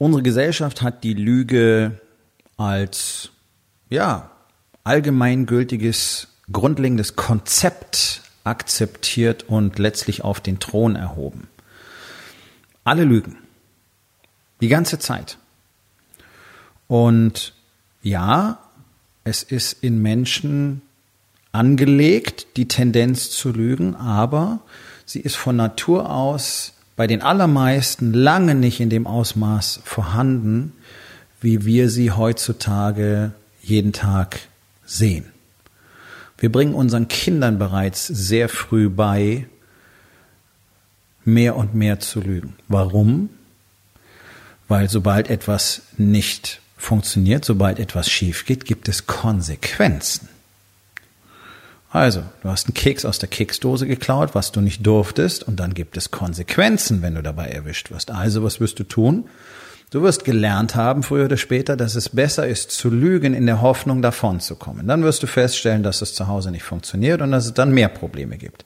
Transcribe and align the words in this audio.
Unsere 0.00 0.22
Gesellschaft 0.22 0.80
hat 0.80 1.04
die 1.04 1.12
Lüge 1.12 2.00
als, 2.56 3.32
ja, 3.90 4.30
allgemeingültiges, 4.82 6.28
grundlegendes 6.50 7.16
Konzept 7.16 8.22
akzeptiert 8.42 9.42
und 9.42 9.78
letztlich 9.78 10.24
auf 10.24 10.40
den 10.40 10.58
Thron 10.58 10.96
erhoben. 10.96 11.48
Alle 12.82 13.04
lügen. 13.04 13.36
Die 14.62 14.68
ganze 14.68 14.98
Zeit. 14.98 15.36
Und 16.88 17.52
ja, 18.00 18.58
es 19.24 19.42
ist 19.42 19.84
in 19.84 20.00
Menschen 20.00 20.80
angelegt, 21.52 22.56
die 22.56 22.68
Tendenz 22.68 23.28
zu 23.32 23.52
lügen, 23.52 23.96
aber 23.96 24.60
sie 25.04 25.20
ist 25.20 25.36
von 25.36 25.56
Natur 25.56 26.08
aus 26.08 26.72
bei 27.00 27.06
den 27.06 27.22
allermeisten 27.22 28.12
lange 28.12 28.54
nicht 28.54 28.78
in 28.78 28.90
dem 28.90 29.06
Ausmaß 29.06 29.80
vorhanden, 29.84 30.74
wie 31.40 31.64
wir 31.64 31.88
sie 31.88 32.10
heutzutage 32.10 33.32
jeden 33.62 33.94
Tag 33.94 34.40
sehen. 34.84 35.24
Wir 36.36 36.52
bringen 36.52 36.74
unseren 36.74 37.08
Kindern 37.08 37.58
bereits 37.58 38.06
sehr 38.06 38.50
früh 38.50 38.90
bei, 38.90 39.46
mehr 41.24 41.56
und 41.56 41.74
mehr 41.74 42.00
zu 42.00 42.20
lügen. 42.20 42.56
Warum? 42.68 43.30
Weil 44.68 44.90
sobald 44.90 45.30
etwas 45.30 45.80
nicht 45.96 46.60
funktioniert, 46.76 47.46
sobald 47.46 47.78
etwas 47.78 48.10
schief 48.10 48.44
geht, 48.44 48.66
gibt 48.66 48.90
es 48.90 49.06
Konsequenzen. 49.06 50.28
Also, 51.92 52.22
du 52.42 52.48
hast 52.48 52.66
einen 52.66 52.74
Keks 52.74 53.04
aus 53.04 53.18
der 53.18 53.28
Keksdose 53.28 53.86
geklaut, 53.86 54.34
was 54.34 54.52
du 54.52 54.60
nicht 54.60 54.86
durftest, 54.86 55.42
und 55.42 55.58
dann 55.58 55.74
gibt 55.74 55.96
es 55.96 56.12
Konsequenzen, 56.12 57.02
wenn 57.02 57.16
du 57.16 57.22
dabei 57.22 57.48
erwischt 57.48 57.90
wirst. 57.90 58.12
Also, 58.12 58.44
was 58.44 58.60
wirst 58.60 58.78
du 58.78 58.84
tun? 58.84 59.24
Du 59.90 60.02
wirst 60.02 60.24
gelernt 60.24 60.76
haben, 60.76 61.02
früher 61.02 61.24
oder 61.24 61.36
später, 61.36 61.76
dass 61.76 61.96
es 61.96 62.10
besser 62.10 62.46
ist, 62.46 62.70
zu 62.70 62.90
lügen 62.90 63.34
in 63.34 63.46
der 63.46 63.60
Hoffnung, 63.60 64.02
davon 64.02 64.38
zu 64.38 64.54
kommen. 64.54 64.86
Dann 64.86 65.02
wirst 65.02 65.24
du 65.24 65.26
feststellen, 65.26 65.82
dass 65.82 66.00
es 66.00 66.14
zu 66.14 66.28
Hause 66.28 66.52
nicht 66.52 66.62
funktioniert 66.62 67.22
und 67.22 67.32
dass 67.32 67.46
es 67.46 67.54
dann 67.54 67.72
mehr 67.72 67.88
Probleme 67.88 68.38
gibt. 68.38 68.64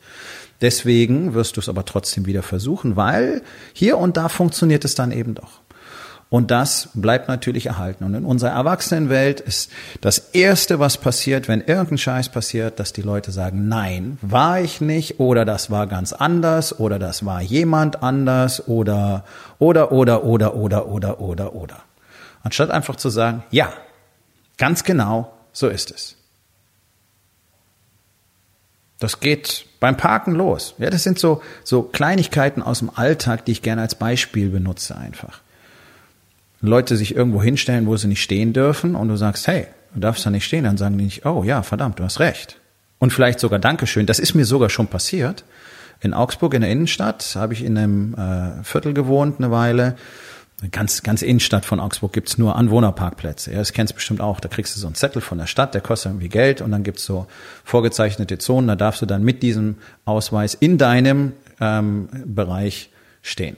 Deswegen 0.61 1.33
wirst 1.33 1.57
du 1.57 1.61
es 1.61 1.71
aber 1.71 1.87
trotzdem 1.87 2.27
wieder 2.27 2.43
versuchen, 2.43 2.97
weil 2.97 3.41
hier 3.73 3.97
und 3.97 4.19
da 4.19 4.29
funktioniert 4.29 4.85
es 4.85 4.95
dann 4.95 5.13
eben 5.13 5.35
doch. 5.35 5.64
Und 6.35 6.51
das 6.51 6.89
bleibt 6.95 7.29
natürlich 7.29 7.67
erhalten. 7.67 8.03
Und 8.03 8.13
in 8.15 8.25
unserer 8.25 8.51
Erwachsenenwelt 8.51 9.39
ist 9.39 9.71
das 10.01 10.19
Erste, 10.19 10.81
was 10.81 10.99
passiert, 10.99 11.47
wenn 11.47 11.61
irgendein 11.61 11.97
Scheiß 11.97 12.31
passiert, 12.31 12.81
dass 12.81 12.93
die 12.93 13.03
Leute 13.03 13.31
sagen, 13.31 13.69
nein, 13.69 14.19
war 14.21 14.61
ich 14.61 14.81
nicht 14.81 15.21
oder 15.21 15.45
das 15.45 15.71
war 15.71 15.87
ganz 15.87 16.13
anders 16.13 16.81
oder 16.81 16.99
das 16.99 17.25
war 17.25 17.41
jemand 17.41 18.03
anders 18.03 18.67
oder, 18.67 19.25
oder, 19.61 19.93
oder, 19.93 20.25
oder, 20.25 20.57
oder, 20.57 20.89
oder, 20.89 21.21
oder, 21.21 21.55
oder. 21.55 21.77
Anstatt 22.43 22.73
einfach 22.73 22.97
zu 22.97 23.11
sagen, 23.11 23.45
ja, 23.53 23.73
ganz 24.59 24.83
genau, 24.83 25.33
so 25.53 25.69
ist 25.69 25.93
es. 25.93 26.17
Das 28.99 29.21
geht 29.21 29.67
beim 29.79 29.97
Parken 29.97 30.33
los. 30.35 30.75
Ja, 30.79 30.91
das 30.91 31.05
sind 31.05 31.21
so, 31.21 31.43
so 31.63 31.85
Kleinigkeiten 31.85 32.61
aus 32.61 32.81
dem 32.81 32.91
Alltag, 32.93 33.45
die 33.45 33.53
ich 33.53 33.63
gerne 33.63 33.83
als 33.83 33.95
Beispiel 33.95 34.49
benutze 34.49 34.97
einfach. 34.97 35.44
Leute 36.67 36.97
sich 36.97 37.15
irgendwo 37.15 37.43
hinstellen, 37.43 37.87
wo 37.87 37.97
sie 37.97 38.09
nicht 38.09 38.23
stehen 38.23 38.53
dürfen 38.53 38.95
und 38.95 39.09
du 39.09 39.17
sagst, 39.17 39.47
hey, 39.47 39.67
du 39.95 40.01
darfst 40.01 40.25
da 40.25 40.31
nicht 40.31 40.45
stehen, 40.45 40.65
dann 40.65 40.77
sagen 40.77 40.99
die 40.99 41.05
nicht, 41.05 41.27
oh 41.27 41.45
ja, 41.45 41.63
verdammt, 41.63 41.99
du 41.99 42.05
hast 42.05 42.21
recht. 42.21 42.59
Und 42.99 43.13
vielleicht 43.13 43.41
sogar 43.41 43.59
Dankeschön. 43.59 44.07
Das 44.07 44.19
ist 44.19 44.35
mir 44.35 44.45
sogar 44.45 44.71
schon 44.71 44.87
passiert. 44.87 45.45
In 46.01 46.15
Augsburg 46.15 46.55
in 46.55 46.63
der 46.63 46.71
Innenstadt 46.71 47.35
habe 47.37 47.53
ich 47.53 47.65
in 47.65 47.77
einem 47.77 48.15
äh, 48.15 48.63
Viertel 48.63 48.95
gewohnt 48.95 49.37
eine 49.39 49.51
Weile. 49.51 49.97
Ganz, 50.71 51.03
ganz 51.03 51.23
Innenstadt 51.23 51.65
von 51.65 51.81
Augsburg 51.81 52.13
gibt's 52.13 52.39
nur 52.39 52.57
Anwohnerparkplätze. 52.57 53.53
Ja, 53.53 53.59
das 53.59 53.73
kennst 53.73 53.93
du 53.93 53.97
bestimmt 53.97 54.21
auch. 54.21 54.41
Da 54.41 54.49
kriegst 54.49 54.75
du 54.75 54.81
so 54.81 54.87
einen 54.87 54.95
Zettel 54.95 55.21
von 55.21 55.39
der 55.39 55.47
Stadt, 55.47 55.75
der 55.75 55.81
kostet 55.81 56.13
irgendwie 56.13 56.29
Geld 56.29 56.61
und 56.61 56.71
dann 56.71 56.83
gibt's 56.83 57.05
so 57.05 57.27
vorgezeichnete 57.65 58.39
Zonen. 58.39 58.69
Da 58.69 58.77
darfst 58.77 59.03
du 59.03 59.07
dann 59.07 59.23
mit 59.23 59.43
diesem 59.43 59.77
Ausweis 60.05 60.55
in 60.55 60.79
deinem 60.79 61.33
ähm, 61.61 62.09
Bereich 62.25 62.91
stehen. 63.21 63.57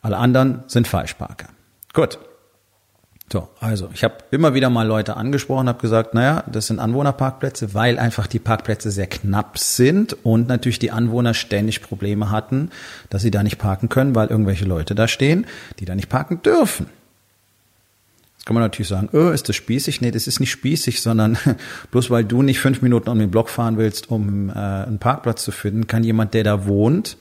Alle 0.00 0.16
anderen 0.16 0.62
sind 0.68 0.86
Falschparker. 0.86 1.48
Gut. 1.94 2.18
So, 3.32 3.48
also 3.58 3.88
ich 3.94 4.04
habe 4.04 4.16
immer 4.32 4.52
wieder 4.52 4.68
mal 4.68 4.86
Leute 4.86 5.16
angesprochen, 5.16 5.68
habe 5.68 5.80
gesagt, 5.80 6.12
naja, 6.12 6.44
das 6.46 6.66
sind 6.66 6.78
Anwohnerparkplätze, 6.78 7.72
weil 7.72 7.98
einfach 7.98 8.26
die 8.26 8.38
Parkplätze 8.38 8.90
sehr 8.90 9.06
knapp 9.06 9.58
sind 9.58 10.14
und 10.24 10.46
natürlich 10.46 10.78
die 10.78 10.90
Anwohner 10.90 11.32
ständig 11.32 11.80
Probleme 11.80 12.30
hatten, 12.30 12.70
dass 13.08 13.22
sie 13.22 13.30
da 13.30 13.42
nicht 13.42 13.56
parken 13.56 13.88
können, 13.88 14.14
weil 14.14 14.28
irgendwelche 14.28 14.66
Leute 14.66 14.94
da 14.94 15.08
stehen, 15.08 15.46
die 15.78 15.86
da 15.86 15.94
nicht 15.94 16.10
parken 16.10 16.42
dürfen. 16.42 16.86
Jetzt 18.36 18.44
kann 18.44 18.54
man 18.54 18.62
natürlich 18.62 18.88
sagen, 18.88 19.08
oh, 19.14 19.30
ist 19.30 19.48
das 19.48 19.56
spießig? 19.56 20.02
Nee, 20.02 20.10
das 20.10 20.26
ist 20.26 20.38
nicht 20.38 20.50
spießig, 20.50 21.00
sondern 21.00 21.38
bloß 21.92 22.10
weil 22.10 22.24
du 22.24 22.42
nicht 22.42 22.60
fünf 22.60 22.82
Minuten 22.82 23.08
um 23.08 23.18
den 23.18 23.30
Block 23.30 23.48
fahren 23.48 23.78
willst, 23.78 24.10
um 24.10 24.50
äh, 24.50 24.52
einen 24.52 24.98
Parkplatz 24.98 25.42
zu 25.42 25.50
finden, 25.50 25.86
kann 25.86 26.04
jemand, 26.04 26.34
der 26.34 26.44
da 26.44 26.66
wohnt, 26.66 27.16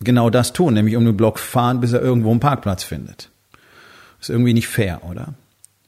genau 0.00 0.30
das 0.30 0.52
tun, 0.52 0.74
nämlich 0.74 0.94
um 0.94 1.04
den 1.04 1.16
Block 1.16 1.40
fahren, 1.40 1.80
bis 1.80 1.92
er 1.92 2.00
irgendwo 2.00 2.30
einen 2.30 2.40
Parkplatz 2.40 2.84
findet. 2.84 3.31
Ist 4.22 4.30
irgendwie 4.30 4.54
nicht 4.54 4.68
fair, 4.68 5.02
oder? 5.04 5.34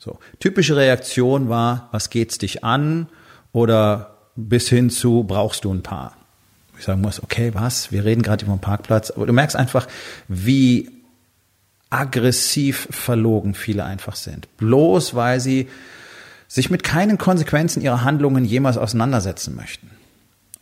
So. 0.01 0.19
Typische 0.41 0.77
Reaktion 0.77 1.49
war, 1.49 1.89
was 1.93 2.11
geht's 2.11 2.37
dich 2.37 2.65
an? 2.65 3.09
Oder 3.53 4.17
bis 4.35 4.69
hin 4.69 4.91
zu, 4.91 5.23
brauchst 5.23 5.65
du 5.65 5.73
ein 5.73 5.85
Paar? 5.85 6.17
Ich 6.77 6.85
sagen 6.85 7.01
muss, 7.01 7.23
okay, 7.23 7.53
was? 7.55 7.93
Wir 7.93 8.05
reden 8.05 8.23
gerade 8.23 8.45
über 8.45 8.53
einen 8.53 8.61
Parkplatz. 8.61 9.13
Aber 9.13 9.27
du 9.27 9.33
merkst 9.33 9.55
einfach, 9.55 9.87
wie 10.27 10.91
aggressiv 11.91 12.89
verlogen 12.91 13.55
viele 13.55 13.85
einfach 13.85 14.17
sind. 14.17 14.49
Bloß 14.57 15.15
weil 15.15 15.39
sie 15.39 15.69
sich 16.49 16.71
mit 16.71 16.83
keinen 16.83 17.19
Konsequenzen 17.19 17.81
ihrer 17.81 18.03
Handlungen 18.03 18.45
jemals 18.45 18.77
auseinandersetzen 18.77 19.55
möchten. 19.55 19.91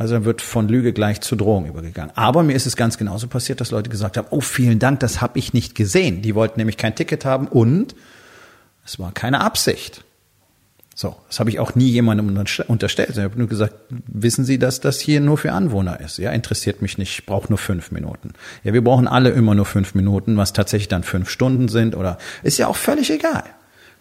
Also 0.02 0.14
dann 0.14 0.24
wird 0.24 0.42
von 0.42 0.66
Lüge 0.66 0.92
gleich 0.92 1.20
zu 1.20 1.36
Drohung 1.36 1.66
übergegangen. 1.66 2.10
Aber 2.16 2.42
mir 2.42 2.56
ist 2.56 2.66
es 2.66 2.74
ganz 2.74 2.98
genauso 2.98 3.28
passiert, 3.28 3.60
dass 3.60 3.70
Leute 3.70 3.88
gesagt 3.88 4.16
haben, 4.16 4.26
oh 4.30 4.40
vielen 4.40 4.80
Dank, 4.80 4.98
das 4.98 5.20
habe 5.20 5.38
ich 5.38 5.52
nicht 5.52 5.76
gesehen. 5.76 6.22
Die 6.22 6.34
wollten 6.34 6.58
nämlich 6.58 6.76
kein 6.76 6.96
Ticket 6.96 7.24
haben 7.24 7.46
und 7.46 7.94
es 8.84 8.98
war 8.98 9.12
keine 9.12 9.42
Absicht. 9.42 10.02
So, 10.96 11.14
das 11.28 11.38
habe 11.38 11.50
ich 11.50 11.60
auch 11.60 11.76
nie 11.76 11.88
jemandem 11.88 12.36
unterstellt. 12.66 13.10
Ich 13.10 13.18
habe 13.18 13.38
nur 13.38 13.46
gesagt, 13.46 13.74
wissen 14.08 14.44
Sie, 14.44 14.58
dass 14.58 14.80
das 14.80 14.98
hier 14.98 15.20
nur 15.20 15.38
für 15.38 15.52
Anwohner 15.52 16.00
ist? 16.00 16.18
Ja, 16.18 16.32
interessiert 16.32 16.82
mich 16.82 16.98
nicht, 16.98 17.20
ich 17.20 17.24
brauche 17.24 17.48
nur 17.48 17.58
fünf 17.58 17.92
Minuten. 17.92 18.32
Ja, 18.64 18.72
wir 18.72 18.82
brauchen 18.82 19.06
alle 19.06 19.30
immer 19.30 19.54
nur 19.54 19.66
fünf 19.66 19.94
Minuten, 19.94 20.36
was 20.36 20.52
tatsächlich 20.52 20.88
dann 20.88 21.04
fünf 21.04 21.30
Stunden 21.30 21.68
sind 21.68 21.94
oder 21.94 22.18
ist 22.42 22.58
ja 22.58 22.66
auch 22.66 22.74
völlig 22.74 23.08
egal. 23.08 23.44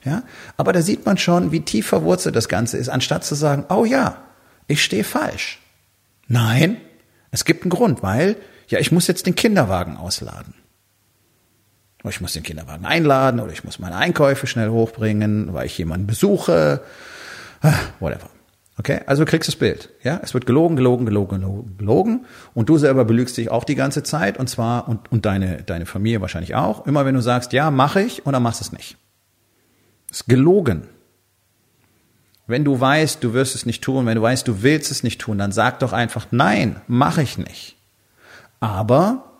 Ja, 0.03 0.23
aber 0.57 0.73
da 0.73 0.81
sieht 0.81 1.05
man 1.05 1.19
schon, 1.19 1.51
wie 1.51 1.61
tief 1.61 1.85
verwurzelt 1.85 2.35
das 2.35 2.49
Ganze 2.49 2.77
ist, 2.77 2.89
anstatt 2.89 3.23
zu 3.23 3.35
sagen, 3.35 3.65
oh 3.69 3.85
ja, 3.85 4.17
ich 4.65 4.83
stehe 4.83 5.03
falsch. 5.03 5.60
Nein, 6.31 6.77
es 7.31 7.43
gibt 7.43 7.63
einen 7.63 7.71
Grund, 7.71 8.03
weil, 8.03 8.37
ja, 8.69 8.79
ich 8.79 8.91
muss 8.91 9.07
jetzt 9.07 9.25
den 9.25 9.35
Kinderwagen 9.35 9.97
ausladen. 9.97 10.53
Oder 12.03 12.11
ich 12.11 12.21
muss 12.21 12.31
den 12.31 12.43
Kinderwagen 12.43 12.85
einladen 12.85 13.41
oder 13.41 13.51
ich 13.51 13.65
muss 13.65 13.79
meine 13.79 13.97
Einkäufe 13.97 14.47
schnell 14.47 14.69
hochbringen, 14.69 15.53
weil 15.53 15.65
ich 15.65 15.77
jemanden 15.77 16.07
besuche, 16.07 16.81
ah, 17.61 17.73
whatever. 17.99 18.29
Okay, 18.77 19.01
also 19.05 19.25
du 19.25 19.29
kriegst 19.29 19.49
das 19.49 19.57
Bild. 19.57 19.89
Ja, 20.03 20.21
es 20.23 20.33
wird 20.33 20.45
gelogen, 20.45 20.77
gelogen, 20.77 21.05
gelogen, 21.05 21.75
gelogen. 21.77 22.25
Und 22.53 22.69
du 22.69 22.77
selber 22.77 23.03
belügst 23.03 23.35
dich 23.35 23.51
auch 23.51 23.65
die 23.65 23.75
ganze 23.75 24.01
Zeit 24.01 24.37
und 24.37 24.49
zwar 24.49 24.87
und, 24.87 25.11
und 25.11 25.25
deine 25.25 25.63
deine 25.63 25.85
Familie 25.85 26.21
wahrscheinlich 26.21 26.55
auch. 26.55 26.87
Immer 26.87 27.05
wenn 27.05 27.13
du 27.13 27.21
sagst, 27.21 27.51
ja, 27.51 27.69
mache 27.71 28.01
ich, 28.01 28.25
und 28.25 28.31
dann 28.31 28.41
machst 28.41 28.61
du 28.61 28.65
es 28.65 28.71
nicht. 28.71 28.97
Es 30.09 30.21
ist 30.21 30.27
gelogen. 30.27 30.87
Wenn 32.51 32.63
du 32.63 32.79
weißt, 32.79 33.23
du 33.23 33.33
wirst 33.33 33.55
es 33.55 33.65
nicht 33.65 33.83
tun, 33.83 34.05
wenn 34.05 34.15
du 34.15 34.21
weißt, 34.21 34.47
du 34.47 34.61
willst 34.61 34.91
es 34.91 35.03
nicht 35.03 35.19
tun, 35.19 35.37
dann 35.37 35.51
sag 35.51 35.79
doch 35.79 35.93
einfach, 35.93 36.27
nein, 36.31 36.81
mache 36.87 37.23
ich 37.23 37.37
nicht. 37.37 37.77
Aber 38.59 39.31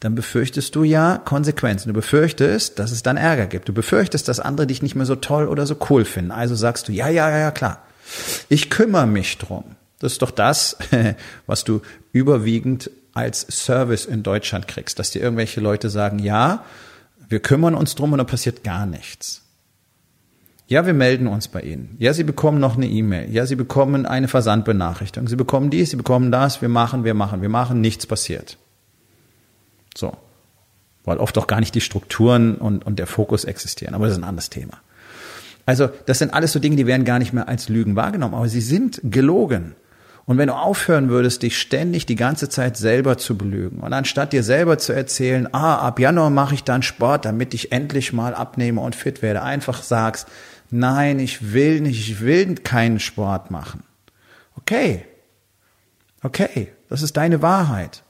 dann 0.00 0.14
befürchtest 0.14 0.74
du 0.76 0.84
ja 0.84 1.18
Konsequenzen. 1.18 1.88
Du 1.88 1.94
befürchtest, 1.94 2.78
dass 2.78 2.92
es 2.92 3.02
dann 3.02 3.16
Ärger 3.16 3.46
gibt. 3.46 3.68
Du 3.68 3.72
befürchtest, 3.72 4.28
dass 4.28 4.38
andere 4.38 4.66
dich 4.66 4.82
nicht 4.82 4.94
mehr 4.94 5.06
so 5.06 5.16
toll 5.16 5.48
oder 5.48 5.66
so 5.66 5.76
cool 5.90 6.04
finden. 6.04 6.30
Also 6.30 6.54
sagst 6.54 6.88
du, 6.88 6.92
ja, 6.92 7.08
ja, 7.08 7.28
ja, 7.30 7.38
ja, 7.38 7.50
klar. 7.50 7.82
Ich 8.48 8.70
kümmere 8.70 9.06
mich 9.06 9.38
drum. 9.38 9.64
Das 9.98 10.12
ist 10.12 10.22
doch 10.22 10.30
das, 10.30 10.76
was 11.46 11.64
du 11.64 11.82
überwiegend 12.12 12.90
als 13.14 13.46
Service 13.50 14.06
in 14.06 14.22
Deutschland 14.22 14.68
kriegst, 14.68 14.98
dass 15.00 15.10
dir 15.10 15.20
irgendwelche 15.20 15.60
Leute 15.60 15.90
sagen, 15.90 16.20
ja, 16.20 16.64
wir 17.28 17.40
kümmern 17.40 17.74
uns 17.74 17.96
drum 17.96 18.12
und 18.12 18.18
da 18.18 18.24
passiert 18.24 18.62
gar 18.62 18.86
nichts. 18.86 19.42
Ja, 20.68 20.84
wir 20.84 20.92
melden 20.92 21.26
uns 21.28 21.48
bei 21.48 21.62
Ihnen. 21.62 21.96
Ja, 21.98 22.12
Sie 22.12 22.24
bekommen 22.24 22.60
noch 22.60 22.76
eine 22.76 22.86
E-Mail. 22.86 23.30
Ja, 23.32 23.46
Sie 23.46 23.56
bekommen 23.56 24.04
eine 24.04 24.28
Versandbenachrichtigung. 24.28 25.26
Sie 25.26 25.36
bekommen 25.36 25.70
dies, 25.70 25.90
Sie 25.90 25.96
bekommen 25.96 26.30
das. 26.30 26.60
Wir 26.60 26.68
machen, 26.68 27.04
wir 27.04 27.14
machen, 27.14 27.40
wir 27.40 27.48
machen. 27.48 27.80
Nichts 27.80 28.06
passiert. 28.06 28.58
So. 29.96 30.12
Weil 31.04 31.16
oft 31.16 31.38
auch 31.38 31.46
gar 31.46 31.60
nicht 31.60 31.74
die 31.74 31.80
Strukturen 31.80 32.56
und, 32.56 32.84
und 32.84 32.98
der 32.98 33.06
Fokus 33.06 33.44
existieren. 33.44 33.94
Aber 33.94 34.04
das 34.04 34.18
ist 34.18 34.22
ein 34.22 34.28
anderes 34.28 34.50
Thema. 34.50 34.74
Also, 35.64 35.88
das 36.04 36.18
sind 36.18 36.34
alles 36.34 36.52
so 36.52 36.58
Dinge, 36.58 36.76
die 36.76 36.86
werden 36.86 37.06
gar 37.06 37.18
nicht 37.18 37.32
mehr 37.32 37.48
als 37.48 37.70
Lügen 37.70 37.96
wahrgenommen. 37.96 38.34
Aber 38.34 38.48
sie 38.48 38.60
sind 38.60 39.00
gelogen. 39.04 39.74
Und 40.26 40.36
wenn 40.36 40.48
du 40.48 40.54
aufhören 40.54 41.08
würdest, 41.08 41.42
dich 41.42 41.56
ständig 41.56 42.04
die 42.04 42.14
ganze 42.14 42.50
Zeit 42.50 42.76
selber 42.76 43.16
zu 43.16 43.38
belügen 43.38 43.78
und 43.78 43.94
anstatt 43.94 44.34
dir 44.34 44.42
selber 44.42 44.76
zu 44.76 44.92
erzählen, 44.92 45.48
ah, 45.54 45.76
ab 45.76 45.98
Januar 45.98 46.28
mache 46.28 46.54
ich 46.54 46.64
dann 46.64 46.82
Sport, 46.82 47.24
damit 47.24 47.54
ich 47.54 47.72
endlich 47.72 48.12
mal 48.12 48.34
abnehme 48.34 48.82
und 48.82 48.94
fit 48.94 49.22
werde, 49.22 49.42
einfach 49.42 49.82
sagst, 49.82 50.28
nein, 50.70 51.18
ich 51.18 51.52
will 51.52 51.80
nicht, 51.80 52.08
ich 52.08 52.20
will 52.20 52.54
keinen 52.56 53.00
Sport 53.00 53.50
machen. 53.50 53.82
Okay. 54.56 55.04
Okay, 56.22 56.72
das 56.88 57.02
ist 57.02 57.16
deine 57.16 57.42
Wahrheit. 57.42 58.02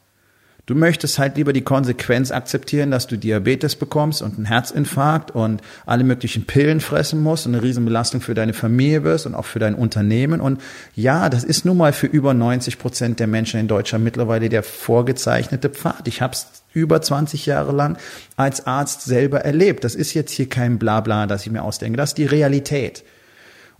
Du 0.68 0.74
möchtest 0.74 1.18
halt 1.18 1.38
lieber 1.38 1.54
die 1.54 1.62
Konsequenz 1.62 2.30
akzeptieren, 2.30 2.90
dass 2.90 3.06
du 3.06 3.16
Diabetes 3.16 3.74
bekommst 3.74 4.20
und 4.20 4.36
einen 4.36 4.44
Herzinfarkt 4.44 5.30
und 5.30 5.62
alle 5.86 6.04
möglichen 6.04 6.44
Pillen 6.44 6.80
fressen 6.80 7.22
musst 7.22 7.46
und 7.46 7.54
eine 7.54 7.62
Riesenbelastung 7.62 8.20
für 8.20 8.34
deine 8.34 8.52
Familie 8.52 9.02
wirst 9.02 9.24
und 9.24 9.34
auch 9.34 9.46
für 9.46 9.60
dein 9.60 9.74
Unternehmen. 9.74 10.42
Und 10.42 10.60
ja, 10.94 11.30
das 11.30 11.42
ist 11.42 11.64
nun 11.64 11.78
mal 11.78 11.94
für 11.94 12.06
über 12.06 12.34
90 12.34 12.78
Prozent 12.78 13.18
der 13.18 13.28
Menschen 13.28 13.58
in 13.58 13.66
Deutschland 13.66 14.04
mittlerweile 14.04 14.50
der 14.50 14.62
vorgezeichnete 14.62 15.70
Pfad. 15.70 16.06
Ich 16.06 16.20
habe 16.20 16.34
es 16.34 16.48
über 16.74 17.00
20 17.00 17.46
Jahre 17.46 17.72
lang 17.72 17.96
als 18.36 18.66
Arzt 18.66 19.06
selber 19.06 19.40
erlebt. 19.40 19.84
Das 19.84 19.94
ist 19.94 20.12
jetzt 20.12 20.32
hier 20.32 20.50
kein 20.50 20.78
Blabla, 20.78 21.26
das 21.26 21.46
ich 21.46 21.50
mir 21.50 21.62
ausdenke. 21.62 21.96
Das 21.96 22.10
ist 22.10 22.18
die 22.18 22.26
Realität. 22.26 23.04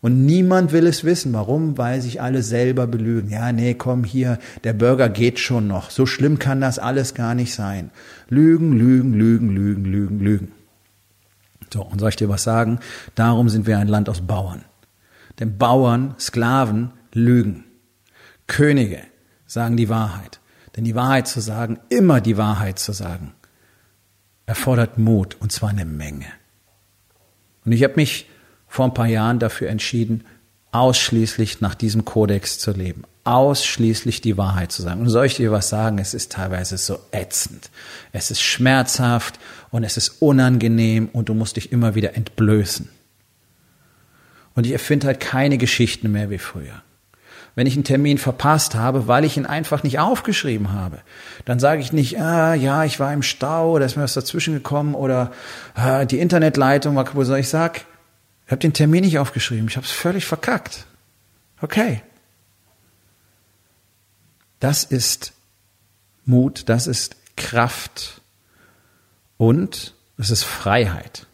Und 0.01 0.25
niemand 0.25 0.73
will 0.73 0.87
es 0.87 1.03
wissen. 1.03 1.33
Warum? 1.33 1.77
Weil 1.77 2.01
sich 2.01 2.21
alle 2.21 2.43
selber 2.43 2.87
belügen. 2.87 3.31
Ja, 3.31 3.51
nee, 3.53 3.75
komm 3.75 4.05
hier, 4.05 4.39
der 4.63 4.73
Burger 4.73 5.09
geht 5.09 5.41
schon 5.41 5.67
noch. 5.67 5.91
So 5.91 6.07
schlimm 6.07 6.39
kann 6.39 6.61
das 6.61 6.79
alles 6.79 7.15
gar 7.15 7.35
nicht 7.35 7.55
sein. 7.55 7.91
Lügen, 8.29 8.73
lügen, 8.73 9.13
lügen, 9.15 9.51
lügen, 9.51 9.85
lügen, 9.85 10.21
lügen. 10.21 10.53
So, 11.73 11.83
und 11.83 11.99
soll 11.99 12.11
ich 12.11 12.17
dir 12.17 12.29
was 12.29 12.45
sagen? 12.45 12.79
Darum 13.15 13.49
sind 13.49 13.67
wir 13.67 13.79
ein 13.79 13.89
Land 13.89 14.09
aus 14.09 14.21
Bauern. 14.21 14.65
Denn 15.41 15.59
Bauern, 15.59 16.15
Sklaven 16.19 16.93
lügen. 17.13 17.65
Könige 18.47 19.03
sagen 19.47 19.77
die 19.77 19.89
Wahrheit. 19.89 20.41
Denn 20.77 20.85
die 20.85 20.95
Wahrheit 20.95 21.27
zu 21.27 21.41
sagen, 21.41 21.81
immer 21.89 22.21
die 22.21 22.37
Wahrheit 22.37 22.79
zu 22.79 22.93
sagen, 22.93 23.35
erfordert 24.47 24.97
Mut 24.97 25.37
und 25.41 25.51
zwar 25.51 25.71
eine 25.71 25.85
Menge. 25.85 26.27
Und 27.65 27.73
ich 27.73 27.83
habe 27.83 27.95
mich 27.97 28.31
vor 28.69 28.85
ein 28.85 28.95
paar 28.95 29.07
Jahren 29.07 29.39
dafür 29.39 29.69
entschieden, 29.71 30.25
ausschließlich 30.73 31.61
nach 31.61 31.75
diesem 31.75 32.05
Kodex 32.05 32.59
zu 32.59 32.73
leben, 32.73 33.05
ausschließlich 33.25 34.21
die 34.21 34.37
Wahrheit 34.37 34.71
zu 34.71 34.83
sagen. 34.83 35.01
Und 35.01 35.09
soll 35.09 35.27
ich 35.27 35.37
dir 35.37 35.51
was 35.51 35.69
sagen? 35.69 35.99
Es 35.99 36.15
ist 36.15 36.33
teilweise 36.33 36.77
so 36.77 36.99
ätzend. 37.11 37.71
Es 38.13 38.31
ist 38.31 38.43
schmerzhaft 38.43 39.39
und 39.71 39.85
es 39.85 39.97
ist 39.97 40.21
unangenehm 40.21 41.09
und 41.13 41.29
du 41.29 41.35
musst 41.35 41.57
dich 41.57 41.73
immer 41.73 41.95
wieder 41.95 42.17
entblößen. 42.17 42.89
Und 44.55 44.67
ich 44.67 44.73
erfinde 44.73 45.07
halt 45.07 45.21
keine 45.21 45.57
Geschichten 45.57 46.11
mehr 46.13 46.31
wie 46.31 46.39
früher. 46.39 46.83
Wenn 47.55 47.67
ich 47.67 47.75
einen 47.75 47.85
Termin 47.85 48.19
verpasst 48.19 48.75
habe, 48.75 49.09
weil 49.09 49.25
ich 49.25 49.37
ihn 49.37 49.47
einfach 49.47 49.83
nicht 49.83 49.99
aufgeschrieben 49.99 50.73
habe, 50.73 50.99
dann 51.45 51.59
sage 51.59 51.81
ich 51.81 51.93
nicht, 51.93 52.21
ah, 52.21 52.55
ja, 52.55 52.85
ich 52.85 53.01
war 53.01 53.13
im 53.13 53.23
Stau, 53.23 53.79
da 53.79 53.85
ist 53.85 53.97
mir 53.97 54.05
was 54.05 54.15
dazwischen 54.15 54.55
gekommen 54.55 54.95
oder 54.95 55.33
ah, 55.75 56.05
die 56.05 56.21
Internetleitung 56.21 56.95
war 56.95 57.05
kaputt, 57.05 57.27
sondern 57.27 57.41
ich 57.41 57.49
sage, 57.49 57.81
ich 58.49 58.53
habe 58.53 58.61
den 58.61 58.73
Termin 58.73 59.05
nicht 59.05 59.19
aufgeschrieben. 59.19 59.69
Ich 59.69 59.77
habe 59.77 59.85
es 59.85 59.93
völlig 59.93 60.25
verkackt. 60.25 60.87
Okay. 61.61 62.01
Das 64.59 64.85
ist 64.85 65.35
Mut, 66.25 66.63
das 66.71 66.87
ist 66.87 67.17
Kraft 67.37 68.23
und 69.37 69.93
es 70.17 70.31
ist 70.31 70.45
Freiheit. 70.45 71.27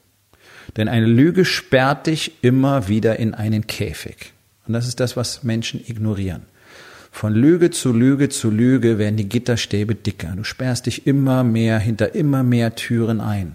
Denn 0.77 0.89
eine 0.89 1.07
Lüge 1.07 1.45
sperrt 1.45 2.09
dich 2.09 2.43
immer 2.43 2.89
wieder 2.89 3.17
in 3.21 3.33
einen 3.33 3.69
Käfig. 3.69 4.33
Und 4.67 4.73
das 4.73 4.89
ist 4.89 4.99
das, 4.99 5.17
was 5.17 5.45
Menschen 5.45 5.79
ignorieren. 5.87 6.43
Von 7.13 7.33
Lüge 7.33 7.71
zu 7.71 7.93
Lüge 7.93 8.29
zu 8.29 8.51
Lüge 8.51 8.99
werden 8.99 9.17
die 9.17 9.29
Gitterstäbe 9.29 9.95
dicker. 9.95 10.33
Du 10.35 10.43
sperrst 10.43 10.87
dich 10.87 11.07
immer 11.07 11.45
mehr 11.45 11.79
hinter 11.79 12.17
immer 12.17 12.43
mehr 12.43 12.75
Türen 12.75 13.21
ein. 13.21 13.55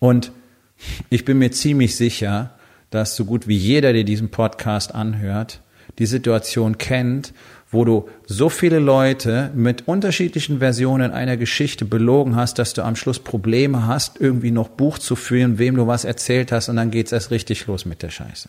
Und 0.00 0.32
ich 1.10 1.24
bin 1.24 1.38
mir 1.38 1.52
ziemlich 1.52 1.94
sicher, 1.94 2.57
dass 2.90 3.16
so 3.16 3.24
gut 3.24 3.48
wie 3.48 3.56
jeder, 3.56 3.92
der 3.92 4.04
diesen 4.04 4.30
Podcast 4.30 4.94
anhört, 4.94 5.60
die 5.98 6.06
Situation 6.06 6.78
kennt, 6.78 7.32
wo 7.70 7.84
du 7.84 8.08
so 8.26 8.48
viele 8.48 8.78
Leute 8.78 9.50
mit 9.54 9.86
unterschiedlichen 9.88 10.58
Versionen 10.60 11.12
einer 11.12 11.36
Geschichte 11.36 11.84
belogen 11.84 12.34
hast, 12.34 12.58
dass 12.58 12.72
du 12.72 12.82
am 12.82 12.96
Schluss 12.96 13.18
Probleme 13.18 13.86
hast, 13.86 14.20
irgendwie 14.20 14.50
noch 14.50 14.68
Buch 14.68 14.98
zu 14.98 15.16
führen, 15.16 15.58
wem 15.58 15.76
du 15.76 15.86
was 15.86 16.04
erzählt 16.04 16.50
hast, 16.50 16.68
und 16.68 16.76
dann 16.76 16.90
geht's 16.90 17.12
erst 17.12 17.30
richtig 17.30 17.66
los 17.66 17.84
mit 17.84 18.02
der 18.02 18.10
Scheiße. 18.10 18.48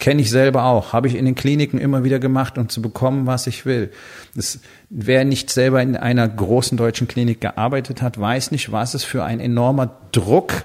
Kenne 0.00 0.22
ich 0.22 0.30
selber 0.30 0.64
auch, 0.64 0.92
habe 0.92 1.08
ich 1.08 1.14
in 1.14 1.26
den 1.26 1.34
Kliniken 1.34 1.78
immer 1.78 2.02
wieder 2.04 2.18
gemacht, 2.18 2.56
um 2.56 2.70
zu 2.70 2.80
bekommen, 2.80 3.26
was 3.26 3.46
ich 3.46 3.66
will. 3.66 3.90
Das, 4.34 4.58
wer 4.88 5.24
nicht 5.26 5.50
selber 5.50 5.82
in 5.82 5.94
einer 5.94 6.26
großen 6.26 6.78
deutschen 6.78 7.06
Klinik 7.06 7.40
gearbeitet 7.40 8.00
hat, 8.00 8.18
weiß 8.18 8.50
nicht, 8.50 8.72
was 8.72 8.94
es 8.94 9.04
für 9.04 9.24
ein 9.24 9.40
enormer 9.40 9.98
Druck 10.10 10.64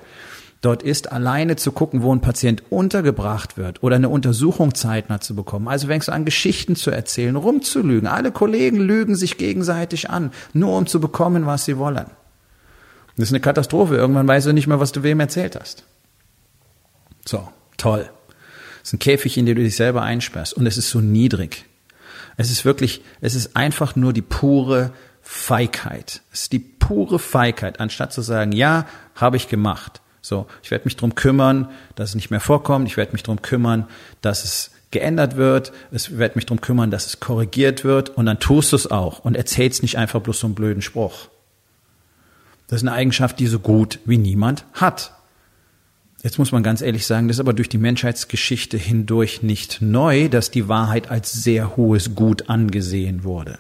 dort 0.66 0.84
ist, 0.84 1.12
alleine 1.12 1.56
zu 1.56 1.72
gucken, 1.72 2.02
wo 2.02 2.14
ein 2.14 2.22
Patient 2.22 2.64
untergebracht 2.72 3.58
wird 3.58 3.84
oder 3.84 3.96
eine 3.96 4.10
Untersuchung 4.10 4.74
zeitnah 4.74 5.22
zu 5.22 5.36
bekommen. 5.36 5.68
Also 5.68 5.88
fängst 5.88 6.08
du 6.08 6.12
an, 6.12 6.26
Geschichten 6.26 6.76
zu 6.76 6.92
erzählen, 6.92 7.36
rumzulügen. 7.36 8.08
Alle 8.08 8.32
Kollegen 8.32 8.80
lügen 8.80 9.16
sich 9.16 9.38
gegenseitig 9.38 10.10
an, 10.10 10.32
nur 10.54 10.78
um 10.78 10.88
zu 10.88 11.00
bekommen, 11.00 11.46
was 11.46 11.66
sie 11.66 11.78
wollen. 11.78 12.08
Das 13.18 13.30
ist 13.30 13.32
eine 13.32 13.40
Katastrophe. 13.40 13.96
Irgendwann 13.96 14.28
weißt 14.28 14.48
du 14.48 14.54
nicht 14.54 14.68
mehr, 14.68 14.80
was 14.80 14.92
du 14.92 15.04
wem 15.04 15.20
erzählt 15.20 15.58
hast. 15.60 15.84
So, 17.26 17.48
toll. 17.78 18.10
Das 18.82 18.90
ist 18.90 18.94
ein 18.94 19.00
Käfig, 19.00 19.38
in 19.38 19.46
den 19.46 19.56
du 19.56 19.64
dich 19.64 19.76
selber 19.76 20.02
einsperrst. 20.02 20.54
Und 20.54 20.66
es 20.66 20.78
ist 20.78 20.90
so 20.90 21.00
niedrig. 21.00 21.66
Es 22.38 22.52
ist 22.52 22.66
wirklich, 22.66 23.02
es 23.22 23.36
ist 23.36 23.56
einfach 23.56 23.96
nur 23.96 24.14
die 24.14 24.22
pure 24.22 24.92
Feigheit. 25.22 26.22
Es 26.32 26.44
ist 26.44 26.52
die 26.52 26.60
pure 26.60 27.18
Feigheit, 27.18 27.80
anstatt 27.80 28.14
zu 28.14 28.22
sagen, 28.22 28.52
ja, 28.52 28.86
habe 29.16 29.38
ich 29.38 29.48
gemacht. 29.48 30.02
So, 30.26 30.48
ich 30.64 30.72
werde 30.72 30.86
mich 30.86 30.96
drum 30.96 31.14
kümmern, 31.14 31.70
dass 31.94 32.10
es 32.10 32.16
nicht 32.16 32.32
mehr 32.32 32.40
vorkommt. 32.40 32.88
Ich 32.88 32.98
werde 32.98 33.12
mich 33.12 33.22
drum 33.22 33.44
kümmern, 33.44 33.88
dass 34.22 34.44
es 34.44 34.72
geändert 34.90 35.36
wird. 35.36 35.72
Ich 35.92 36.18
werde 36.18 36.34
mich 36.34 36.48
drum 36.48 36.62
kümmern, 36.62 36.90
dass 36.90 37.06
es 37.06 37.20
korrigiert 37.20 37.84
wird. 37.84 38.10
Und 38.10 38.26
dann 38.26 38.40
tust 38.40 38.72
du 38.72 38.76
es 38.76 38.90
auch 38.90 39.20
und 39.20 39.38
erzählst 39.38 39.84
nicht 39.84 40.00
einfach 40.00 40.22
bloß 40.22 40.40
so 40.40 40.48
einen 40.48 40.56
blöden 40.56 40.82
Spruch. 40.82 41.28
Das 42.66 42.82
ist 42.82 42.88
eine 42.88 42.98
Eigenschaft, 42.98 43.38
die 43.40 43.46
so 43.46 43.60
gut 43.60 44.00
wie 44.06 44.18
niemand 44.18 44.66
hat. 44.74 45.14
Jetzt 46.24 46.40
muss 46.40 46.52
man 46.52 46.64
ganz 46.64 46.82
ehrlich 46.82 47.06
sagen, 47.06 47.28
das 47.28 47.38
ist 47.38 47.42
aber 47.42 47.54
durch 47.54 47.70
die 47.70 47.78
Menschheitsgeschichte 47.78 48.78
hindurch 48.78 49.44
nicht 49.44 49.80
neu, 49.84 50.28
dass 50.28 50.50
die 50.50 50.68
Wahrheit 50.68 51.12
als 51.12 51.34
sehr 51.34 51.78
hohes 51.78 52.16
Gut 52.16 52.50
angesehen 52.50 53.24
wurde. 53.24 53.60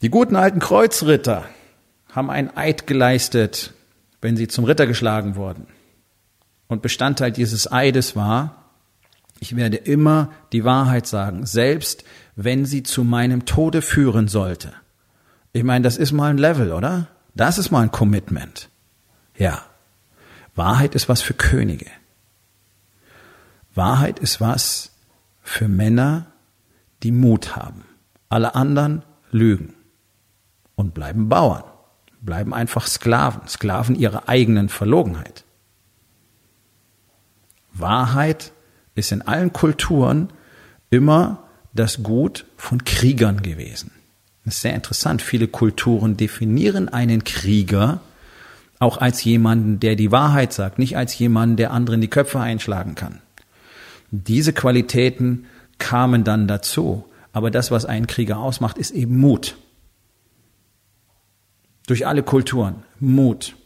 Die 0.00 0.08
guten 0.08 0.34
alten 0.34 0.60
Kreuzritter 0.60 1.44
haben 2.10 2.30
einen 2.30 2.56
Eid 2.56 2.86
geleistet, 2.86 3.74
wenn 4.20 4.36
sie 4.36 4.48
zum 4.48 4.64
Ritter 4.64 4.86
geschlagen 4.86 5.34
wurden. 5.36 5.66
Und 6.68 6.82
Bestandteil 6.82 7.32
dieses 7.32 7.70
Eides 7.70 8.14
war, 8.14 8.64
ich 9.40 9.56
werde 9.56 9.78
immer 9.78 10.30
die 10.52 10.64
Wahrheit 10.64 11.06
sagen, 11.06 11.46
selbst 11.46 12.04
wenn 12.36 12.64
sie 12.64 12.82
zu 12.82 13.04
meinem 13.04 13.46
Tode 13.46 13.82
führen 13.82 14.28
sollte. 14.28 14.72
Ich 15.52 15.64
meine, 15.64 15.82
das 15.82 15.96
ist 15.96 16.12
mal 16.12 16.30
ein 16.30 16.38
Level, 16.38 16.72
oder? 16.72 17.08
Das 17.34 17.58
ist 17.58 17.70
mal 17.70 17.82
ein 17.82 17.90
Commitment. 17.90 18.68
Ja. 19.36 19.62
Wahrheit 20.54 20.94
ist 20.94 21.08
was 21.08 21.22
für 21.22 21.34
Könige. 21.34 21.90
Wahrheit 23.74 24.18
ist 24.18 24.40
was 24.40 24.90
für 25.42 25.68
Männer, 25.68 26.26
die 27.02 27.12
Mut 27.12 27.56
haben. 27.56 27.84
Alle 28.28 28.54
anderen 28.54 29.02
lügen 29.30 29.74
und 30.74 30.92
bleiben 30.92 31.28
Bauern 31.28 31.64
bleiben 32.20 32.54
einfach 32.54 32.86
Sklaven, 32.86 33.48
Sklaven 33.48 33.96
ihrer 33.96 34.28
eigenen 34.28 34.68
Verlogenheit. 34.68 35.44
Wahrheit 37.72 38.52
ist 38.94 39.12
in 39.12 39.22
allen 39.22 39.52
Kulturen 39.52 40.30
immer 40.90 41.44
das 41.72 42.02
Gut 42.02 42.46
von 42.56 42.84
Kriegern 42.84 43.42
gewesen. 43.42 43.92
Das 44.44 44.56
ist 44.56 44.62
sehr 44.62 44.74
interessant. 44.74 45.22
Viele 45.22 45.48
Kulturen 45.48 46.16
definieren 46.16 46.88
einen 46.88 47.24
Krieger 47.24 48.00
auch 48.78 48.96
als 48.96 49.22
jemanden, 49.24 49.78
der 49.78 49.94
die 49.94 50.10
Wahrheit 50.10 50.52
sagt, 50.52 50.78
nicht 50.78 50.96
als 50.96 51.16
jemanden, 51.18 51.56
der 51.56 51.70
anderen 51.70 52.00
die 52.00 52.08
Köpfe 52.08 52.40
einschlagen 52.40 52.94
kann. 52.94 53.20
Diese 54.10 54.52
Qualitäten 54.52 55.46
kamen 55.78 56.24
dann 56.24 56.48
dazu. 56.48 57.04
Aber 57.32 57.50
das, 57.50 57.70
was 57.70 57.84
einen 57.84 58.06
Krieger 58.06 58.38
ausmacht, 58.38 58.78
ist 58.78 58.90
eben 58.90 59.18
Mut. 59.18 59.56
Durch 61.90 62.06
alle 62.06 62.22
Kulturen. 62.22 62.84
Mut. 63.00 63.56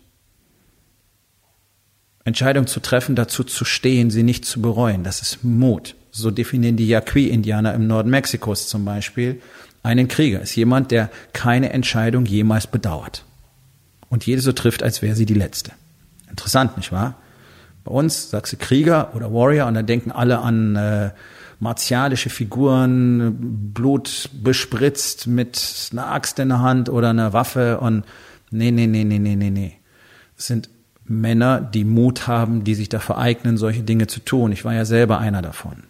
Entscheidung 2.24 2.66
zu 2.66 2.80
treffen, 2.80 3.16
dazu 3.16 3.44
zu 3.44 3.66
stehen, 3.66 4.10
sie 4.10 4.22
nicht 4.22 4.46
zu 4.46 4.62
bereuen. 4.62 5.04
Das 5.04 5.20
ist 5.20 5.44
Mut. 5.44 5.94
So 6.10 6.30
definieren 6.30 6.78
die 6.78 6.88
Yaqui-Indianer 6.88 7.74
im 7.74 7.86
Norden 7.86 8.08
Mexikos 8.08 8.66
zum 8.66 8.86
Beispiel. 8.86 9.42
Einen 9.82 10.08
Krieger 10.08 10.40
ist 10.40 10.56
jemand, 10.56 10.90
der 10.90 11.10
keine 11.34 11.74
Entscheidung 11.74 12.24
jemals 12.24 12.66
bedauert. 12.66 13.26
Und 14.08 14.24
jede 14.24 14.40
so 14.40 14.52
trifft, 14.52 14.82
als 14.82 15.02
wäre 15.02 15.16
sie 15.16 15.26
die 15.26 15.34
letzte. 15.34 15.72
Interessant, 16.30 16.78
nicht 16.78 16.92
wahr? 16.92 17.18
Bei 17.84 17.92
uns 17.92 18.30
sagst 18.30 18.54
du 18.54 18.56
Krieger 18.56 19.14
oder 19.14 19.34
Warrior 19.34 19.66
und 19.66 19.74
dann 19.74 19.84
denken 19.84 20.10
alle 20.10 20.38
an 20.38 20.76
äh, 20.76 21.10
martialische 21.58 22.30
Figuren, 22.30 23.72
Blut 23.72 24.30
bespritzt 24.32 25.26
mit 25.26 25.90
einer 25.92 26.10
Axt 26.10 26.38
in 26.38 26.48
der 26.48 26.60
Hand 26.60 26.88
oder 26.88 27.10
einer 27.10 27.32
Waffe 27.32 27.80
und 27.80 28.04
nee, 28.50 28.70
nee, 28.70 28.86
nee, 28.86 29.04
nee, 29.04 29.18
nee, 29.18 29.36
nee, 29.36 29.50
nee. 29.50 29.78
Es 30.36 30.46
sind 30.46 30.68
Männer, 31.04 31.60
die 31.60 31.84
Mut 31.84 32.26
haben, 32.26 32.64
die 32.64 32.74
sich 32.74 32.88
dafür 32.88 33.18
eignen, 33.18 33.56
solche 33.56 33.82
Dinge 33.82 34.06
zu 34.06 34.20
tun. 34.20 34.52
Ich 34.52 34.64
war 34.64 34.74
ja 34.74 34.84
selber 34.84 35.18
einer 35.18 35.42
davon. 35.42 35.84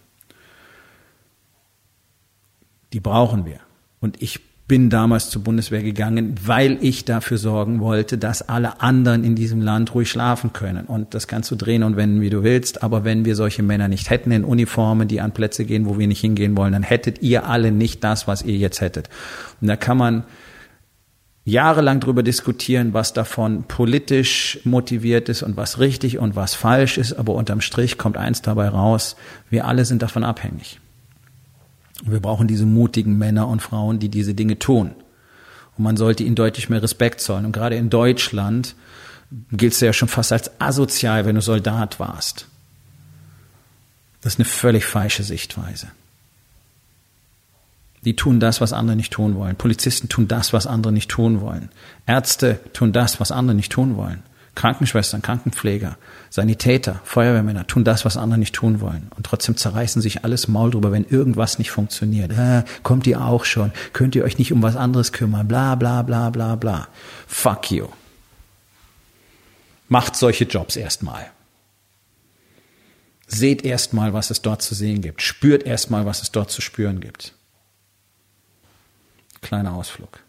Die 2.93 2.99
brauchen 2.99 3.45
wir. 3.45 3.59
Und 3.99 4.21
ich 4.21 4.41
bin 4.67 4.89
damals 4.89 5.29
zur 5.29 5.43
Bundeswehr 5.43 5.83
gegangen, 5.83 6.35
weil 6.43 6.79
ich 6.81 7.05
dafür 7.05 7.37
sorgen 7.37 7.79
wollte, 7.79 8.17
dass 8.17 8.49
alle 8.49 8.81
anderen 8.81 9.23
in 9.23 9.35
diesem 9.35 9.61
Land 9.61 9.93
ruhig 9.93 10.09
schlafen 10.09 10.53
können. 10.53 10.87
Und 10.87 11.13
das 11.13 11.27
kannst 11.27 11.51
du 11.51 11.55
drehen 11.55 11.83
und 11.83 11.97
wenden, 11.97 12.19
wie 12.21 12.31
du 12.31 12.41
willst. 12.43 12.81
Aber 12.81 13.03
wenn 13.03 13.25
wir 13.25 13.35
solche 13.35 13.61
Männer 13.61 13.87
nicht 13.87 14.09
hätten 14.09 14.31
in 14.31 14.43
Uniformen, 14.43 15.07
die 15.07 15.21
an 15.21 15.33
Plätze 15.33 15.65
gehen, 15.65 15.85
wo 15.85 15.99
wir 15.99 16.07
nicht 16.07 16.21
hingehen 16.21 16.57
wollen, 16.57 16.73
dann 16.73 16.81
hättet 16.81 17.21
ihr 17.21 17.47
alle 17.47 17.71
nicht 17.71 18.03
das, 18.03 18.27
was 18.27 18.41
ihr 18.41 18.57
jetzt 18.57 18.81
hättet. 18.81 19.09
Und 19.61 19.67
da 19.67 19.75
kann 19.75 19.97
man 19.97 20.23
jahrelang 21.43 21.99
darüber 21.99 22.23
diskutieren, 22.23 22.95
was 22.95 23.13
davon 23.13 23.65
politisch 23.67 24.59
motiviert 24.63 25.29
ist 25.29 25.43
und 25.43 25.57
was 25.57 25.79
richtig 25.79 26.17
und 26.17 26.35
was 26.35 26.55
falsch 26.55 26.97
ist. 26.97 27.13
Aber 27.13 27.35
unterm 27.35 27.61
Strich 27.61 27.99
kommt 27.99 28.17
eins 28.17 28.41
dabei 28.41 28.69
raus. 28.69 29.15
Wir 29.51 29.67
alle 29.67 29.85
sind 29.85 30.01
davon 30.01 30.23
abhängig. 30.23 30.79
Und 32.05 32.11
wir 32.11 32.19
brauchen 32.19 32.47
diese 32.47 32.65
mutigen 32.65 33.17
Männer 33.17 33.47
und 33.47 33.61
Frauen, 33.61 33.99
die 33.99 34.09
diese 34.09 34.33
Dinge 34.33 34.59
tun. 34.59 34.91
Und 35.77 35.83
man 35.83 35.97
sollte 35.97 36.23
ihnen 36.23 36.35
deutlich 36.35 36.69
mehr 36.69 36.81
Respekt 36.81 37.19
zollen. 37.19 37.45
Und 37.45 37.51
gerade 37.51 37.75
in 37.75 37.89
Deutschland 37.89 38.75
giltst 39.51 39.81
du 39.81 39.87
ja 39.87 39.93
schon 39.93 40.07
fast 40.07 40.31
als 40.31 40.61
asozial, 40.61 41.25
wenn 41.25 41.35
du 41.35 41.41
Soldat 41.41 41.99
warst. 41.99 42.47
Das 44.21 44.33
ist 44.33 44.39
eine 44.39 44.45
völlig 44.45 44.85
falsche 44.85 45.23
Sichtweise. 45.23 45.87
Die 48.05 48.15
tun 48.15 48.39
das, 48.39 48.61
was 48.61 48.71
andere 48.71 48.95
nicht 48.95 49.11
tun 49.11 49.35
wollen. 49.35 49.55
Polizisten 49.55 50.09
tun 50.09 50.27
das, 50.27 50.53
was 50.53 50.67
andere 50.67 50.93
nicht 50.93 51.09
tun 51.09 51.41
wollen. 51.41 51.69
Ärzte 52.05 52.59
tun 52.73 52.93
das, 52.93 53.19
was 53.19 53.31
andere 53.31 53.55
nicht 53.55 53.71
tun 53.71 53.97
wollen. 53.97 54.21
Krankenschwestern, 54.55 55.21
Krankenpfleger, 55.21 55.97
Sanitäter, 56.29 57.01
Feuerwehrmänner 57.03 57.67
tun 57.67 57.83
das, 57.83 58.05
was 58.05 58.17
andere 58.17 58.39
nicht 58.39 58.55
tun 58.55 58.79
wollen. 58.79 59.11
Und 59.15 59.25
trotzdem 59.25 59.57
zerreißen 59.57 60.01
sich 60.01 60.23
alles 60.23 60.47
Maul 60.47 60.71
drüber, 60.71 60.91
wenn 60.91 61.05
irgendwas 61.05 61.59
nicht 61.59 61.71
funktioniert. 61.71 62.31
Äh, 62.31 62.63
kommt 62.81 63.05
ihr 63.05 63.21
auch 63.21 63.43
schon? 63.45 63.71
Könnt 63.91 64.15
ihr 64.15 64.23
euch 64.23 64.37
nicht 64.37 64.53
um 64.53 64.63
was 64.63 64.77
anderes 64.77 65.11
kümmern? 65.11 65.47
Bla, 65.47 65.75
bla, 65.75 66.01
bla, 66.01 66.29
bla, 66.29 66.55
bla. 66.55 66.87
Fuck 67.27 67.71
you. 67.71 67.87
Macht 69.89 70.15
solche 70.15 70.45
Jobs 70.45 70.77
erstmal. 70.77 71.29
Seht 73.27 73.65
erstmal, 73.65 74.13
was 74.13 74.31
es 74.31 74.41
dort 74.41 74.61
zu 74.61 74.73
sehen 74.73 75.01
gibt. 75.01 75.21
Spürt 75.21 75.63
erstmal, 75.63 76.05
was 76.05 76.21
es 76.21 76.31
dort 76.31 76.49
zu 76.49 76.61
spüren 76.61 77.01
gibt. 77.01 77.33
Kleiner 79.41 79.73
Ausflug. 79.73 80.19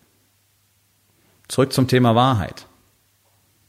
Zurück 1.48 1.72
zum 1.72 1.86
Thema 1.88 2.14
Wahrheit. 2.14 2.66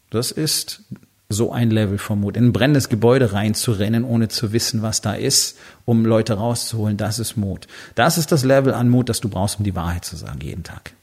Das 0.10 0.32
ist 0.32 0.82
so 1.30 1.52
ein 1.52 1.70
Level 1.70 1.98
von 1.98 2.22
Mut. 2.22 2.38
In 2.38 2.46
ein 2.46 2.54
brennendes 2.54 2.88
Gebäude 2.88 3.34
reinzurennen, 3.34 4.06
ohne 4.06 4.30
zu 4.30 4.54
wissen, 4.54 4.82
was 4.82 5.02
da 5.02 5.14
ist, 5.14 5.58
um 5.86 6.06
Leute 6.06 6.36
rauszuholen, 6.36 6.96
das 6.96 7.20
ist 7.20 7.36
Mut. 7.36 7.68
Das 7.96 8.18
ist 8.18 8.32
das 8.32 8.46
Level 8.46 8.74
an 8.74 8.90
Mut, 8.90 9.10
das 9.10 9.20
du 9.20 9.28
brauchst, 9.28 9.60
um 9.60 9.66
die 9.66 9.76
Wahrheit 9.76 10.06
zu 10.06 10.16
sagen, 10.16 10.40
jeden 10.42 10.64
Tag. 10.64 10.94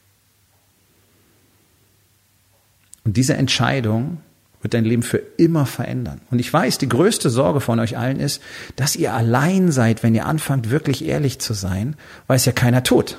Und 3.04 3.18
diese 3.18 3.34
Entscheidung 3.34 4.18
wird 4.62 4.72
dein 4.72 4.86
Leben 4.86 5.02
für 5.02 5.18
immer 5.36 5.66
verändern. 5.66 6.22
Und 6.30 6.38
ich 6.38 6.50
weiß, 6.50 6.78
die 6.78 6.88
größte 6.88 7.28
Sorge 7.28 7.60
von 7.60 7.78
euch 7.80 7.98
allen 7.98 8.18
ist, 8.18 8.40
dass 8.76 8.96
ihr 8.96 9.12
allein 9.12 9.70
seid, 9.70 10.02
wenn 10.02 10.14
ihr 10.14 10.24
anfangt, 10.24 10.70
wirklich 10.70 11.04
ehrlich 11.04 11.38
zu 11.38 11.52
sein, 11.52 11.96
weil 12.26 12.36
es 12.36 12.46
ja 12.46 12.52
keiner 12.52 12.82
tut. 12.82 13.18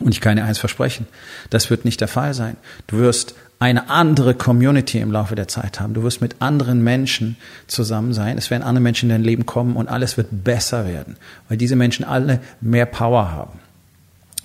Und 0.00 0.12
ich 0.12 0.20
kann 0.20 0.36
dir 0.36 0.44
eins 0.44 0.58
versprechen, 0.58 1.06
das 1.50 1.70
wird 1.70 1.84
nicht 1.84 2.00
der 2.00 2.08
Fall 2.08 2.34
sein. 2.34 2.56
Du 2.86 2.98
wirst 2.98 3.34
eine 3.58 3.90
andere 3.90 4.34
Community 4.34 4.98
im 4.98 5.12
Laufe 5.12 5.34
der 5.34 5.46
Zeit 5.46 5.78
haben. 5.78 5.92
Du 5.92 6.02
wirst 6.02 6.22
mit 6.22 6.36
anderen 6.40 6.82
Menschen 6.82 7.36
zusammen 7.66 8.14
sein. 8.14 8.38
Es 8.38 8.50
werden 8.50 8.62
andere 8.62 8.82
Menschen 8.82 9.10
in 9.10 9.16
dein 9.16 9.22
Leben 9.22 9.44
kommen 9.44 9.76
und 9.76 9.88
alles 9.88 10.16
wird 10.16 10.28
besser 10.44 10.88
werden, 10.88 11.16
weil 11.48 11.58
diese 11.58 11.76
Menschen 11.76 12.04
alle 12.06 12.40
mehr 12.62 12.86
Power 12.86 13.30
haben, 13.30 13.60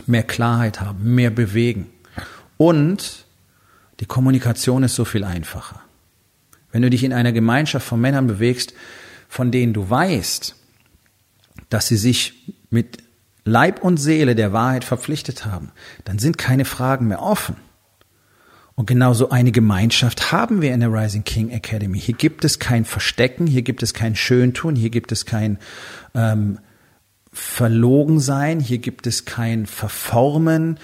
mehr 0.06 0.24
Klarheit 0.24 0.82
haben, 0.82 1.16
mehr 1.16 1.30
bewegen. 1.30 1.88
Und 2.58 3.26
die 4.02 4.06
Kommunikation 4.06 4.84
ist 4.84 4.96
so 4.96 5.06
viel 5.06 5.24
einfacher. 5.24 5.82
Wenn 6.74 6.82
du 6.82 6.90
dich 6.90 7.06
in 7.06 7.14
einer 7.14 7.32
Gemeinschaft 7.32 7.88
von 7.88 8.02
Männern 8.02 8.28
bewegst, 8.28 8.74
von 9.30 9.50
denen 9.50 9.72
du 9.72 9.90
weißt, 9.90 10.56
dass 11.70 11.88
sie 11.88 11.96
sich 11.96 12.54
mit 12.70 12.98
Leib 13.46 13.84
und 13.84 13.98
Seele 13.98 14.34
der 14.34 14.54
Wahrheit 14.54 14.84
verpflichtet 14.84 15.46
haben, 15.46 15.72
dann 16.04 16.18
sind 16.18 16.38
keine 16.40 16.66
Fragen 16.66 17.08
mehr 17.08 17.22
offen. 17.22 17.56
Und 18.74 18.88
genau 18.88 19.14
so 19.14 19.30
eine 19.30 19.52
Gemeinschaft 19.54 20.34
haben 20.34 20.62
wir 20.62 20.74
in 20.74 20.82
der 20.82 20.92
Rising 20.92 21.24
King 21.24 21.50
Academy. 21.50 22.00
Hier 22.00 22.16
gibt 22.16 22.44
es 22.44 22.60
kein 22.60 22.84
Verstecken, 22.84 23.48
hier 23.48 23.62
gibt 23.62 23.84
es 23.84 23.94
kein 23.94 24.16
Schöntun, 24.16 24.76
hier 24.76 24.90
gibt 24.90 25.14
es 25.14 25.26
kein 25.26 25.60
ähm, 26.14 26.60
Verlogensein, 27.32 28.60
hier 28.60 28.80
gibt 28.80 29.08
es 29.08 29.24
kein 29.24 29.66
Verformen. 29.66 30.78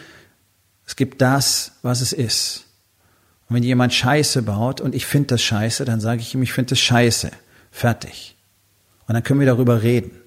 Es 0.85 0.95
gibt 0.95 1.21
das, 1.21 1.73
was 1.81 1.99
es 1.99 2.13
ist. 2.13 2.67
Und 3.49 3.57
wenn 3.57 3.63
jemand 3.63 3.93
Scheiße 3.93 4.43
baut 4.43 4.79
und 4.79 4.95
ich 4.95 5.05
finde 5.05 5.27
das 5.27 5.41
Scheiße, 5.41 5.83
dann 5.83 5.99
sage 5.99 6.21
ich 6.21 6.33
ihm, 6.33 6.43
ich 6.43 6.53
finde 6.53 6.69
das 6.69 6.79
Scheiße. 6.79 7.31
Fertig. 7.71 8.37
Und 9.07 9.15
dann 9.15 9.23
können 9.23 9.41
wir 9.41 9.47
darüber 9.47 9.81
reden. 9.81 10.20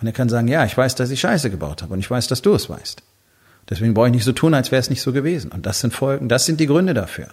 Und 0.00 0.06
er 0.06 0.12
kann 0.12 0.28
sagen, 0.28 0.48
ja, 0.48 0.64
ich 0.64 0.76
weiß, 0.76 0.94
dass 0.94 1.10
ich 1.10 1.20
Scheiße 1.20 1.50
gebaut 1.50 1.82
habe 1.82 1.92
und 1.94 1.98
ich 1.98 2.10
weiß, 2.10 2.28
dass 2.28 2.42
du 2.42 2.54
es 2.54 2.68
weißt. 2.70 3.02
Deswegen 3.68 3.94
brauche 3.94 4.06
ich 4.06 4.14
nicht 4.14 4.24
so 4.24 4.32
tun, 4.32 4.54
als 4.54 4.70
wäre 4.70 4.80
es 4.80 4.90
nicht 4.90 5.02
so 5.02 5.12
gewesen. 5.12 5.50
Und 5.50 5.66
das 5.66 5.80
sind 5.80 5.92
Folgen, 5.92 6.28
das 6.28 6.46
sind 6.46 6.60
die 6.60 6.66
Gründe 6.66 6.94
dafür. 6.94 7.28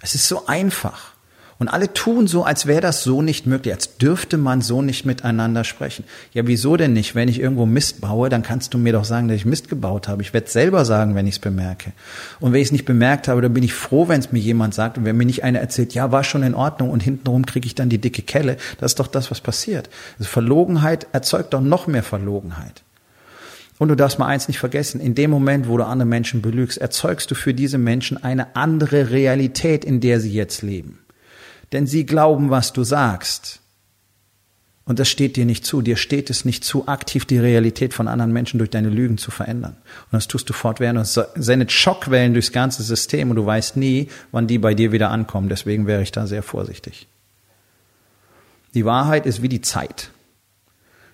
Es 0.00 0.14
ist 0.14 0.28
so 0.28 0.46
einfach. 0.46 1.12
Und 1.60 1.68
alle 1.68 1.92
tun 1.92 2.26
so, 2.26 2.42
als 2.42 2.64
wäre 2.64 2.80
das 2.80 3.02
so 3.02 3.20
nicht 3.20 3.46
möglich, 3.46 3.74
als 3.74 3.98
dürfte 3.98 4.38
man 4.38 4.62
so 4.62 4.80
nicht 4.80 5.04
miteinander 5.04 5.62
sprechen. 5.62 6.04
Ja, 6.32 6.46
wieso 6.46 6.78
denn 6.78 6.94
nicht? 6.94 7.14
Wenn 7.14 7.28
ich 7.28 7.38
irgendwo 7.38 7.66
Mist 7.66 8.00
baue, 8.00 8.30
dann 8.30 8.42
kannst 8.42 8.72
du 8.72 8.78
mir 8.78 8.94
doch 8.94 9.04
sagen, 9.04 9.28
dass 9.28 9.36
ich 9.36 9.44
Mist 9.44 9.68
gebaut 9.68 10.08
habe. 10.08 10.22
Ich 10.22 10.32
werde 10.32 10.48
selber 10.48 10.86
sagen, 10.86 11.14
wenn 11.14 11.26
ich 11.26 11.34
es 11.34 11.38
bemerke. 11.38 11.92
Und 12.40 12.54
wenn 12.54 12.62
ich 12.62 12.68
es 12.68 12.72
nicht 12.72 12.86
bemerkt 12.86 13.28
habe, 13.28 13.42
dann 13.42 13.52
bin 13.52 13.62
ich 13.62 13.74
froh, 13.74 14.08
wenn 14.08 14.20
es 14.20 14.32
mir 14.32 14.38
jemand 14.38 14.72
sagt. 14.72 14.96
Und 14.96 15.04
wenn 15.04 15.18
mir 15.18 15.26
nicht 15.26 15.44
einer 15.44 15.58
erzählt, 15.58 15.92
ja, 15.92 16.10
war 16.10 16.24
schon 16.24 16.42
in 16.42 16.54
Ordnung 16.54 16.88
und 16.88 17.02
hintenrum 17.02 17.44
kriege 17.44 17.66
ich 17.66 17.74
dann 17.74 17.90
die 17.90 18.00
dicke 18.00 18.22
Kelle, 18.22 18.56
das 18.78 18.92
ist 18.92 19.00
doch 19.00 19.06
das, 19.06 19.30
was 19.30 19.42
passiert. 19.42 19.90
Also 20.18 20.30
Verlogenheit 20.30 21.08
erzeugt 21.12 21.52
doch 21.52 21.60
noch 21.60 21.86
mehr 21.86 22.02
Verlogenheit. 22.02 22.82
Und 23.76 23.88
du 23.88 23.96
darfst 23.96 24.18
mal 24.18 24.28
eins 24.28 24.48
nicht 24.48 24.58
vergessen, 24.58 24.98
in 24.98 25.14
dem 25.14 25.30
Moment, 25.30 25.68
wo 25.68 25.76
du 25.76 25.84
andere 25.84 26.08
Menschen 26.08 26.40
belügst, 26.40 26.78
erzeugst 26.78 27.30
du 27.30 27.34
für 27.34 27.52
diese 27.52 27.76
Menschen 27.76 28.22
eine 28.22 28.56
andere 28.56 29.10
Realität, 29.10 29.84
in 29.84 30.00
der 30.00 30.20
sie 30.20 30.32
jetzt 30.32 30.62
leben. 30.62 31.00
Denn 31.72 31.86
sie 31.86 32.06
glauben, 32.06 32.50
was 32.50 32.72
du 32.72 32.84
sagst. 32.84 33.60
Und 34.84 34.98
das 34.98 35.08
steht 35.08 35.36
dir 35.36 35.44
nicht 35.44 35.64
zu. 35.64 35.82
Dir 35.82 35.96
steht 35.96 36.30
es 36.30 36.44
nicht 36.44 36.64
zu, 36.64 36.88
aktiv 36.88 37.24
die 37.24 37.38
Realität 37.38 37.94
von 37.94 38.08
anderen 38.08 38.32
Menschen 38.32 38.58
durch 38.58 38.70
deine 38.70 38.88
Lügen 38.88 39.18
zu 39.18 39.30
verändern. 39.30 39.76
Und 40.10 40.12
das 40.12 40.26
tust 40.26 40.48
du 40.48 40.52
fortwährend. 40.52 40.98
Und 40.98 41.26
sendet 41.36 41.70
Schockwellen 41.70 42.32
durchs 42.32 42.50
ganze 42.50 42.82
System 42.82 43.30
und 43.30 43.36
du 43.36 43.46
weißt 43.46 43.76
nie, 43.76 44.08
wann 44.32 44.48
die 44.48 44.58
bei 44.58 44.74
dir 44.74 44.90
wieder 44.90 45.10
ankommen. 45.10 45.48
Deswegen 45.48 45.86
wäre 45.86 46.02
ich 46.02 46.10
da 46.10 46.26
sehr 46.26 46.42
vorsichtig. 46.42 47.06
Die 48.74 48.84
Wahrheit 48.84 49.26
ist 49.26 49.42
wie 49.42 49.48
die 49.48 49.60
Zeit. 49.60 50.10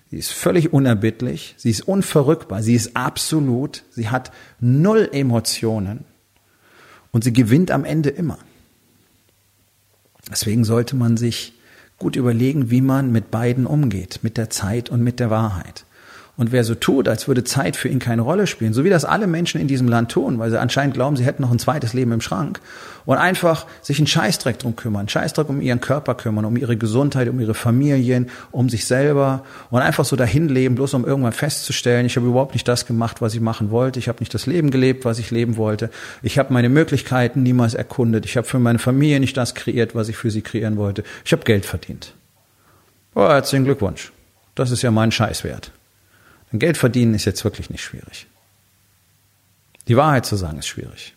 Sie 0.09 0.17
ist 0.17 0.31
völlig 0.31 0.71
unerbittlich, 0.71 1.53
sie 1.57 1.69
ist 1.69 1.81
unverrückbar, 1.81 2.63
sie 2.63 2.75
ist 2.75 2.95
absolut, 2.95 3.83
sie 3.91 4.09
hat 4.09 4.31
null 4.59 5.09
Emotionen 5.11 6.05
und 7.11 7.25
sie 7.25 7.33
gewinnt 7.33 7.71
am 7.71 7.83
Ende 7.83 8.09
immer. 8.09 8.39
Deswegen 10.29 10.63
sollte 10.63 10.95
man 10.95 11.17
sich 11.17 11.53
gut 11.97 12.15
überlegen, 12.15 12.69
wie 12.69 12.81
man 12.81 13.11
mit 13.11 13.31
beiden 13.31 13.65
umgeht, 13.65 14.19
mit 14.21 14.37
der 14.37 14.49
Zeit 14.49 14.89
und 14.89 15.01
mit 15.01 15.19
der 15.19 15.29
Wahrheit. 15.29 15.85
Und 16.37 16.51
wer 16.51 16.63
so 16.63 16.75
tut, 16.75 17.07
als 17.07 17.27
würde 17.27 17.43
Zeit 17.43 17.75
für 17.75 17.89
ihn 17.89 17.97
keine 17.97 18.21
Rolle 18.21 18.45
spielen, 18.45 18.71
so 18.71 18.83
wie 18.83 18.91
das 18.91 19.05
alle 19.05 19.25
Menschen 19.25 19.59
in 19.59 19.67
diesem 19.67 19.87
Land 19.87 20.11
tun, 20.11 20.37
weil 20.37 20.51
sie 20.51 20.59
anscheinend 20.59 20.93
glauben, 20.93 21.15
sie 21.15 21.25
hätten 21.25 21.41
noch 21.41 21.51
ein 21.51 21.57
zweites 21.57 21.93
Leben 21.93 22.11
im 22.11 22.21
Schrank 22.21 22.59
und 23.05 23.17
einfach 23.17 23.65
sich 23.81 23.97
einen 23.97 24.05
Scheißdreck 24.05 24.59
drum 24.59 24.75
kümmern, 24.75 25.09
Scheißdreck 25.09 25.49
um 25.49 25.61
ihren 25.61 25.81
Körper 25.81 26.13
kümmern, 26.13 26.45
um 26.45 26.55
ihre 26.55 26.77
Gesundheit, 26.77 27.27
um 27.27 27.39
ihre 27.39 27.55
Familien, 27.55 28.29
um 28.51 28.69
sich 28.69 28.85
selber 28.85 29.45
und 29.71 29.81
einfach 29.81 30.05
so 30.05 30.15
dahin 30.15 30.47
leben, 30.47 30.75
bloß 30.75 30.93
um 30.93 31.05
irgendwann 31.05 31.31
festzustellen, 31.31 32.05
ich 32.05 32.15
habe 32.17 32.27
überhaupt 32.27 32.53
nicht 32.53 32.67
das 32.67 32.85
gemacht, 32.85 33.19
was 33.19 33.33
ich 33.33 33.41
machen 33.41 33.71
wollte, 33.71 33.97
ich 33.97 34.07
habe 34.07 34.19
nicht 34.19 34.33
das 34.33 34.45
Leben 34.45 34.69
gelebt, 34.69 35.05
was 35.05 35.17
ich 35.17 35.31
leben 35.31 35.57
wollte, 35.57 35.89
ich 36.21 36.37
habe 36.37 36.53
meine 36.53 36.69
Möglichkeiten 36.69 37.41
niemals 37.41 37.73
erkundet, 37.73 38.25
ich 38.25 38.37
habe 38.37 38.45
für 38.45 38.59
meine 38.59 38.77
Familie 38.77 39.19
nicht 39.19 39.35
das 39.37 39.55
kreiert, 39.55 39.95
was 39.95 40.07
ich 40.07 40.17
für 40.17 40.29
sie 40.29 40.43
kreieren 40.43 40.77
wollte, 40.77 41.03
ich 41.25 41.31
habe 41.31 41.43
Geld 41.45 41.65
verdient. 41.65 42.13
Oh, 43.15 43.27
herzlichen 43.27 43.65
Glückwunsch. 43.65 44.11
Das 44.53 44.69
ist 44.69 44.83
ja 44.83 44.91
mein 44.91 45.11
Scheiß 45.11 45.43
Denn 46.51 46.59
Geld 46.59 46.77
verdienen 46.77 47.13
ist 47.13 47.25
jetzt 47.25 47.43
wirklich 47.43 47.69
nicht 47.69 47.83
schwierig. 47.83 48.27
Die 49.87 49.97
Wahrheit 49.97 50.25
zu 50.25 50.35
sagen 50.35 50.59
ist 50.59 50.67
schwierig. 50.67 51.13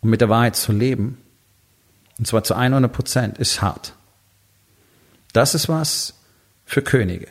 Und 0.00 0.10
mit 0.10 0.20
der 0.20 0.28
Wahrheit 0.28 0.56
zu 0.56 0.72
leben, 0.72 1.18
und 2.18 2.26
zwar 2.26 2.44
zu 2.44 2.54
100 2.54 2.92
Prozent, 2.92 3.38
ist 3.38 3.62
hart. 3.62 3.94
Das 5.32 5.54
ist 5.54 5.68
was 5.68 6.14
für 6.66 6.82
Könige. 6.82 7.28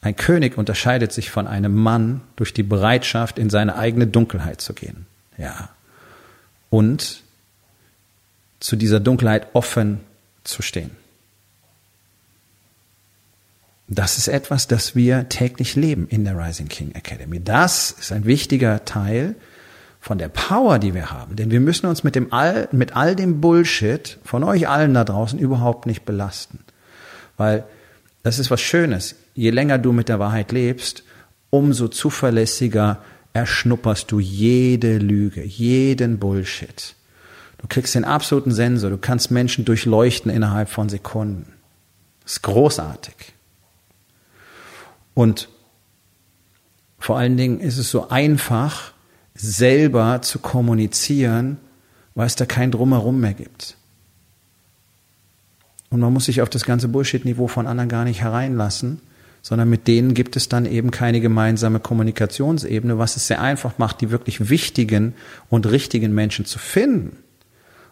Ein 0.00 0.16
König 0.16 0.58
unterscheidet 0.58 1.12
sich 1.12 1.30
von 1.30 1.46
einem 1.46 1.74
Mann 1.74 2.20
durch 2.36 2.52
die 2.52 2.62
Bereitschaft, 2.62 3.38
in 3.38 3.48
seine 3.48 3.76
eigene 3.76 4.06
Dunkelheit 4.06 4.60
zu 4.60 4.74
gehen. 4.74 5.06
Ja. 5.38 5.70
Und 6.68 7.22
zu 8.60 8.76
dieser 8.76 9.00
Dunkelheit 9.00 9.48
offen 9.54 10.00
zu 10.42 10.60
stehen. 10.60 10.90
Das 13.86 14.16
ist 14.16 14.28
etwas, 14.28 14.66
das 14.66 14.94
wir 14.94 15.28
täglich 15.28 15.76
leben 15.76 16.08
in 16.08 16.24
der 16.24 16.38
Rising 16.38 16.68
King 16.68 16.92
Academy. 16.92 17.42
Das 17.42 17.90
ist 17.90 18.12
ein 18.12 18.24
wichtiger 18.24 18.84
Teil 18.84 19.34
von 20.00 20.18
der 20.18 20.28
Power, 20.28 20.78
die 20.78 20.94
wir 20.94 21.10
haben. 21.10 21.36
Denn 21.36 21.50
wir 21.50 21.60
müssen 21.60 21.86
uns 21.86 22.02
mit 22.02 22.14
dem 22.14 22.32
all, 22.32 22.68
mit 22.72 22.96
all 22.96 23.14
dem 23.14 23.40
Bullshit 23.40 24.18
von 24.24 24.42
euch 24.42 24.68
allen 24.68 24.94
da 24.94 25.04
draußen 25.04 25.38
überhaupt 25.38 25.86
nicht 25.86 26.04
belasten. 26.04 26.60
Weil 27.36 27.64
das 28.22 28.38
ist 28.38 28.50
was 28.50 28.60
Schönes. 28.60 29.16
Je 29.34 29.50
länger 29.50 29.78
du 29.78 29.92
mit 29.92 30.08
der 30.08 30.18
Wahrheit 30.18 30.52
lebst, 30.52 31.04
umso 31.50 31.88
zuverlässiger 31.88 33.02
erschnupperst 33.34 34.10
du 34.10 34.18
jede 34.18 34.96
Lüge, 34.98 35.44
jeden 35.44 36.18
Bullshit. 36.18 36.94
Du 37.58 37.66
kriegst 37.68 37.94
den 37.94 38.04
absoluten 38.04 38.52
Sensor, 38.52 38.90
du 38.90 38.98
kannst 38.98 39.30
Menschen 39.30 39.64
durchleuchten 39.64 40.30
innerhalb 40.30 40.68
von 40.68 40.88
Sekunden. 40.88 41.52
Das 42.22 42.34
ist 42.34 42.42
großartig. 42.42 43.33
Und 45.14 45.48
vor 46.98 47.18
allen 47.18 47.36
Dingen 47.36 47.60
ist 47.60 47.78
es 47.78 47.90
so 47.90 48.08
einfach, 48.08 48.92
selber 49.34 50.22
zu 50.22 50.38
kommunizieren, 50.38 51.58
weil 52.14 52.26
es 52.26 52.36
da 52.36 52.46
kein 52.46 52.70
Drumherum 52.70 53.20
mehr 53.20 53.34
gibt. 53.34 53.76
Und 55.90 56.00
man 56.00 56.12
muss 56.12 56.24
sich 56.24 56.40
auf 56.42 56.50
das 56.50 56.64
ganze 56.64 56.88
Bullshit-Niveau 56.88 57.48
von 57.48 57.66
anderen 57.66 57.88
gar 57.88 58.04
nicht 58.04 58.20
hereinlassen, 58.20 59.00
sondern 59.42 59.68
mit 59.68 59.86
denen 59.86 60.14
gibt 60.14 60.36
es 60.36 60.48
dann 60.48 60.66
eben 60.66 60.90
keine 60.90 61.20
gemeinsame 61.20 61.78
Kommunikationsebene, 61.78 62.98
was 62.98 63.16
es 63.16 63.26
sehr 63.26 63.40
einfach 63.40 63.78
macht, 63.78 64.00
die 64.00 64.10
wirklich 64.10 64.48
wichtigen 64.48 65.14
und 65.50 65.70
richtigen 65.70 66.14
Menschen 66.14 66.46
zu 66.46 66.58
finden. 66.58 67.18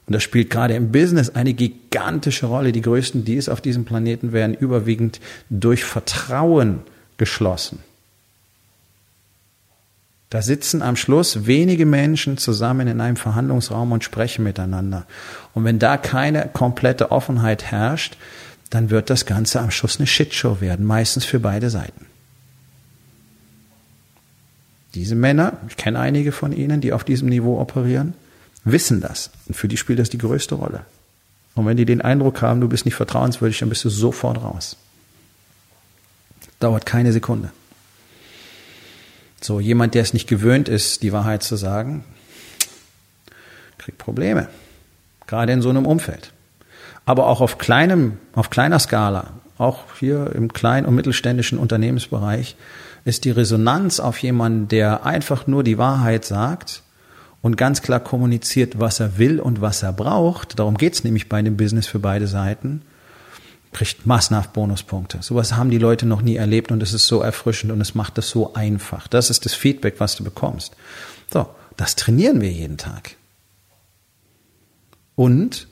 Und 0.07 0.15
das 0.15 0.23
spielt 0.23 0.51
gerade 0.51 0.75
im 0.75 0.91
Business 0.91 1.31
eine 1.31 1.55
gigantische 1.55 2.47
Rolle. 2.47 2.73
Die 2.73 2.81
größten 2.81 3.25
Deals 3.25 3.49
auf 3.49 3.61
diesem 3.61 3.85
Planeten 3.85 4.33
werden 4.33 4.55
überwiegend 4.55 5.21
durch 5.51 5.85
Vertrauen 5.85 6.81
geschlossen. 7.23 7.79
Da 10.29 10.43
sitzen 10.43 10.83
am 10.83 10.97
Schluss 10.97 11.47
wenige 11.47 11.87
Menschen 11.87 12.37
zusammen 12.37 12.89
in 12.89 13.01
einem 13.01 13.15
Verhandlungsraum 13.15 13.93
und 13.93 14.03
sprechen 14.03 14.43
miteinander. 14.43 15.07
Und 15.55 15.63
wenn 15.63 15.79
da 15.79 15.99
keine 15.99 16.49
komplette 16.53 17.13
Offenheit 17.13 17.63
herrscht, 17.63 18.17
dann 18.71 18.91
wird 18.91 19.09
das 19.09 19.25
Ganze 19.25 19.61
am 19.61 19.71
Schluss 19.71 19.99
eine 19.99 20.09
Shitshow 20.09 20.61
werden, 20.61 20.85
meistens 20.85 21.25
für 21.25 21.39
beide 21.39 21.71
Seiten. 21.71 22.07
Diese 24.97 25.15
Männer, 25.15 25.59
ich 25.69 25.77
kenne 25.77 26.01
einige 26.01 26.33
von 26.33 26.53
ihnen, 26.53 26.81
die 26.81 26.93
auf 26.93 27.05
diesem 27.05 27.29
Niveau 27.29 27.61
operieren, 27.61 28.15
wissen 28.65 29.01
das. 29.01 29.31
Und 29.47 29.55
für 29.55 29.69
die 29.69 29.77
spielt 29.77 30.01
das 30.01 30.11
die 30.11 30.19
größte 30.19 30.57
Rolle. 30.57 30.81
Und 31.55 31.67
wenn 31.67 31.77
die 31.77 31.87
den 31.87 32.01
Eindruck 32.01 32.43
haben, 32.43 32.61
du 32.61 32.69
bist 32.69 32.85
nicht 32.85 32.97
vertrauenswürdig, 32.97 33.61
dann 33.61 33.69
bist 33.69 33.85
du 33.85 33.91
sofort 33.91 34.43
raus. 34.43 34.77
Dauert 36.63 36.87
keine 36.87 37.13
Sekunde. 37.13 37.51
So, 39.41 39.59
jemand, 39.59 39.95
der 39.95 40.03
es 40.03 40.13
nicht 40.13 40.29
gewöhnt 40.29 40.69
ist, 40.69 41.03
die 41.03 41.13
Wahrheit 41.13 41.43
zu 41.43 41.57
sagen, 41.57 42.05
kriegt 43.79 43.99
Probleme. 43.99 44.47
Gerade 45.27 45.53
in 45.53 45.61
so 45.61 45.71
einem 45.71 45.87
Umfeld. 45.87 46.33
Aber 47.05 47.27
auch 47.27 47.41
auf 47.41 47.59
kleinem, 47.59 48.19
auf 48.35 48.49
kleiner 48.51 48.79
Skala, 48.79 49.31
auch 49.59 49.81
hier 49.99 50.33
im 50.37 50.53
kleinen 50.53 50.87
und 50.87 50.95
mittelständischen 50.95 51.59
Unternehmensbereich, 51.59 52.55
ist 53.05 53.25
die 53.25 53.33
Resonanz 53.33 53.99
auf 53.99 54.19
jemanden, 54.19 54.69
der 54.69 55.05
einfach 55.05 55.49
nur 55.49 55.65
die 55.65 55.79
Wahrheit 55.79 56.25
sagt 56.25 56.85
und 57.41 57.57
ganz 57.57 57.83
klar 57.83 57.99
kommuniziert, 57.99 58.79
was 58.79 59.01
er 59.01 59.19
will 59.19 59.41
und 59.41 59.61
was 59.61 59.83
er 59.83 59.93
braucht. 59.93 60.61
Darum 60.61 60.77
geht's 60.77 61.03
nämlich 61.03 61.29
bei 61.29 61.43
dem 61.43 61.57
Business 61.57 61.89
für 61.89 61.99
beide 61.99 62.29
Seiten 62.29 62.83
kriegt 63.73 64.07
massenhaft 64.07 64.53
Bonuspunkte. 64.53 65.19
Sowas 65.23 65.55
haben 65.57 65.71
die 65.71 65.79
Leute 65.79 66.07
noch 66.07 66.23
nie 66.23 66.37
erlebt 66.37 66.71
und 66.71 66.83
es 66.83 66.93
ist 66.93 67.07
so 67.07 67.21
erfrischend 67.21 67.73
und 67.73 67.81
es 67.81 67.95
macht 67.95 68.19
es 68.19 68.29
so 68.29 68.55
einfach. 68.55 69.09
Das 69.09 69.31
ist 69.31 69.45
das 69.45 69.55
Feedback, 69.55 69.99
was 69.99 70.15
du 70.15 70.25
bekommst. 70.25 70.77
So, 71.33 71.49
das 71.77 71.97
trainieren 71.97 72.41
wir 72.41 72.53
jeden 72.53 72.77
Tag. 72.77 73.17
Und 75.15 75.69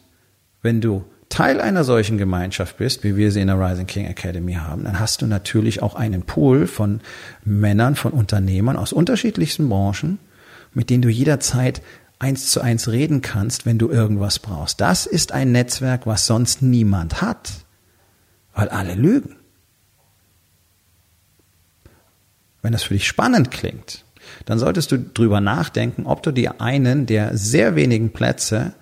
wenn 0.62 0.80
du 0.80 1.04
Teil 1.28 1.60
einer 1.60 1.84
solchen 1.84 2.18
Gemeinschaft 2.18 2.78
bist, 2.78 3.04
wie 3.04 3.16
wir 3.16 3.30
sie 3.30 3.40
in 3.40 3.46
der 3.46 3.60
Rising 3.60 3.86
King 3.86 4.06
Academy 4.06 4.54
haben, 4.54 4.84
dann 4.84 4.98
hast 4.98 5.22
du 5.22 5.26
natürlich 5.26 5.82
auch 5.82 5.94
einen 5.94 6.22
Pool 6.22 6.66
von 6.66 7.00
Männern, 7.44 7.94
von 7.94 8.12
Unternehmern 8.12 8.76
aus 8.76 8.92
unterschiedlichsten 8.92 9.68
Branchen, 9.68 10.18
mit 10.72 10.90
denen 10.90 11.02
du 11.02 11.08
jederzeit 11.08 11.82
eins 12.18 12.50
zu 12.50 12.60
eins 12.60 12.88
reden 12.88 13.22
kannst, 13.22 13.64
wenn 13.64 13.78
du 13.78 13.90
irgendwas 13.90 14.38
brauchst. 14.38 14.80
Das 14.80 15.06
ist 15.06 15.32
ein 15.32 15.52
Netzwerk, 15.52 16.06
was 16.06 16.26
sonst 16.26 16.62
niemand 16.62 17.22
hat 17.22 17.64
weil 18.60 18.68
alle 18.68 18.94
lügen. 18.94 19.34
Wenn 22.60 22.72
das 22.72 22.82
für 22.82 22.92
dich 22.92 23.06
spannend 23.06 23.50
klingt, 23.50 24.04
dann 24.44 24.58
solltest 24.58 24.92
du 24.92 24.98
drüber 24.98 25.40
nachdenken, 25.40 26.04
ob 26.04 26.22
du 26.22 26.30
dir 26.30 26.60
einen 26.60 27.06
der 27.06 27.38
sehr 27.38 27.74
wenigen 27.74 28.12
Plätze 28.12 28.74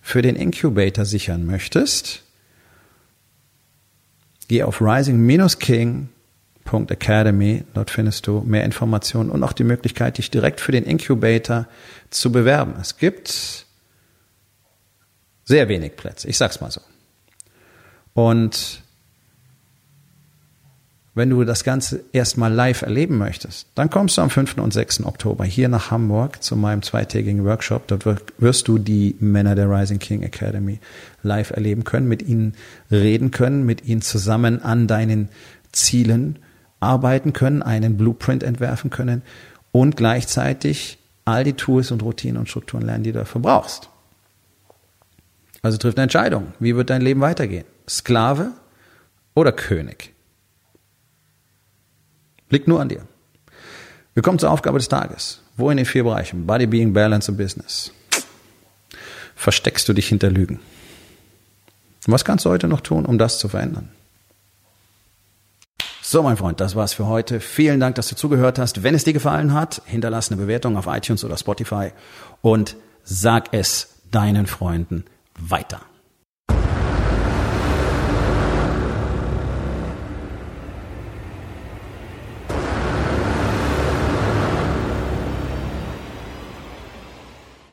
für 0.00 0.22
den 0.22 0.36
Incubator 0.36 1.04
sichern 1.04 1.44
möchtest. 1.44 2.22
Geh 4.46 4.62
auf 4.62 4.80
rising-king.academy, 4.80 7.64
dort 7.74 7.90
findest 7.90 8.28
du 8.28 8.42
mehr 8.42 8.62
Informationen 8.62 9.30
und 9.30 9.42
auch 9.42 9.54
die 9.54 9.64
Möglichkeit, 9.64 10.18
dich 10.18 10.30
direkt 10.30 10.60
für 10.60 10.70
den 10.70 10.84
Incubator 10.84 11.66
zu 12.10 12.30
bewerben. 12.30 12.76
Es 12.80 12.96
gibt 12.96 13.66
sehr 15.42 15.68
wenig 15.68 15.96
Plätze, 15.96 16.28
ich 16.28 16.38
sag's 16.38 16.60
mal 16.60 16.70
so. 16.70 16.80
Und 18.14 18.85
wenn 21.16 21.30
du 21.30 21.44
das 21.44 21.64
Ganze 21.64 22.04
erstmal 22.12 22.52
live 22.52 22.82
erleben 22.82 23.16
möchtest, 23.16 23.68
dann 23.74 23.88
kommst 23.88 24.18
du 24.18 24.22
am 24.22 24.28
5. 24.28 24.58
und 24.58 24.74
6. 24.74 25.06
Oktober 25.06 25.46
hier 25.46 25.70
nach 25.70 25.90
Hamburg 25.90 26.42
zu 26.42 26.56
meinem 26.56 26.82
zweitägigen 26.82 27.42
Workshop. 27.46 27.88
Dort 27.88 28.04
wirst 28.36 28.68
du 28.68 28.76
die 28.76 29.16
Männer 29.18 29.54
der 29.54 29.70
Rising 29.70 29.98
King 29.98 30.22
Academy 30.22 30.78
live 31.22 31.52
erleben 31.52 31.84
können, 31.84 32.06
mit 32.06 32.20
ihnen 32.20 32.54
reden 32.90 33.30
können, 33.30 33.64
mit 33.64 33.86
ihnen 33.86 34.02
zusammen 34.02 34.62
an 34.62 34.86
deinen 34.86 35.30
Zielen 35.72 36.38
arbeiten 36.80 37.32
können, 37.32 37.62
einen 37.62 37.96
Blueprint 37.96 38.42
entwerfen 38.42 38.90
können 38.90 39.22
und 39.72 39.96
gleichzeitig 39.96 40.98
all 41.24 41.44
die 41.44 41.54
Tools 41.54 41.92
und 41.92 42.02
Routinen 42.02 42.36
und 42.36 42.50
Strukturen 42.50 42.84
lernen, 42.84 43.04
die 43.04 43.12
du 43.12 43.20
dafür 43.20 43.40
brauchst. 43.40 43.88
Also 45.62 45.78
triff 45.78 45.94
eine 45.94 46.02
Entscheidung. 46.02 46.48
Wie 46.60 46.76
wird 46.76 46.90
dein 46.90 47.00
Leben 47.00 47.22
weitergehen? 47.22 47.64
Sklave 47.88 48.50
oder 49.34 49.52
König? 49.52 50.12
Liegt 52.50 52.68
nur 52.68 52.80
an 52.80 52.88
dir. 52.88 53.02
Wir 54.14 54.22
kommen 54.22 54.38
zur 54.38 54.50
Aufgabe 54.50 54.78
des 54.78 54.88
Tages. 54.88 55.40
Wo 55.56 55.70
in 55.70 55.76
den 55.76 55.86
vier 55.86 56.04
Bereichen? 56.04 56.46
Body, 56.46 56.66
Being, 56.66 56.92
Balance 56.92 57.30
und 57.30 57.38
Business. 57.38 57.92
Versteckst 59.34 59.88
du 59.88 59.92
dich 59.92 60.08
hinter 60.08 60.30
Lügen? 60.30 60.60
was 62.08 62.24
kannst 62.24 62.44
du 62.44 62.50
heute 62.50 62.68
noch 62.68 62.82
tun, 62.82 63.04
um 63.04 63.18
das 63.18 63.40
zu 63.40 63.48
verändern? 63.48 63.90
So, 66.02 66.22
mein 66.22 66.36
Freund, 66.36 66.60
das 66.60 66.76
war's 66.76 66.92
für 66.92 67.06
heute. 67.06 67.40
Vielen 67.40 67.80
Dank, 67.80 67.96
dass 67.96 68.06
du 68.06 68.14
zugehört 68.14 68.60
hast. 68.60 68.84
Wenn 68.84 68.94
es 68.94 69.02
dir 69.02 69.12
gefallen 69.12 69.52
hat, 69.52 69.82
hinterlass 69.86 70.30
eine 70.30 70.40
Bewertung 70.40 70.76
auf 70.76 70.86
iTunes 70.86 71.24
oder 71.24 71.36
Spotify 71.36 71.90
und 72.42 72.76
sag 73.02 73.52
es 73.52 73.88
deinen 74.12 74.46
Freunden 74.46 75.04
weiter. 75.36 75.80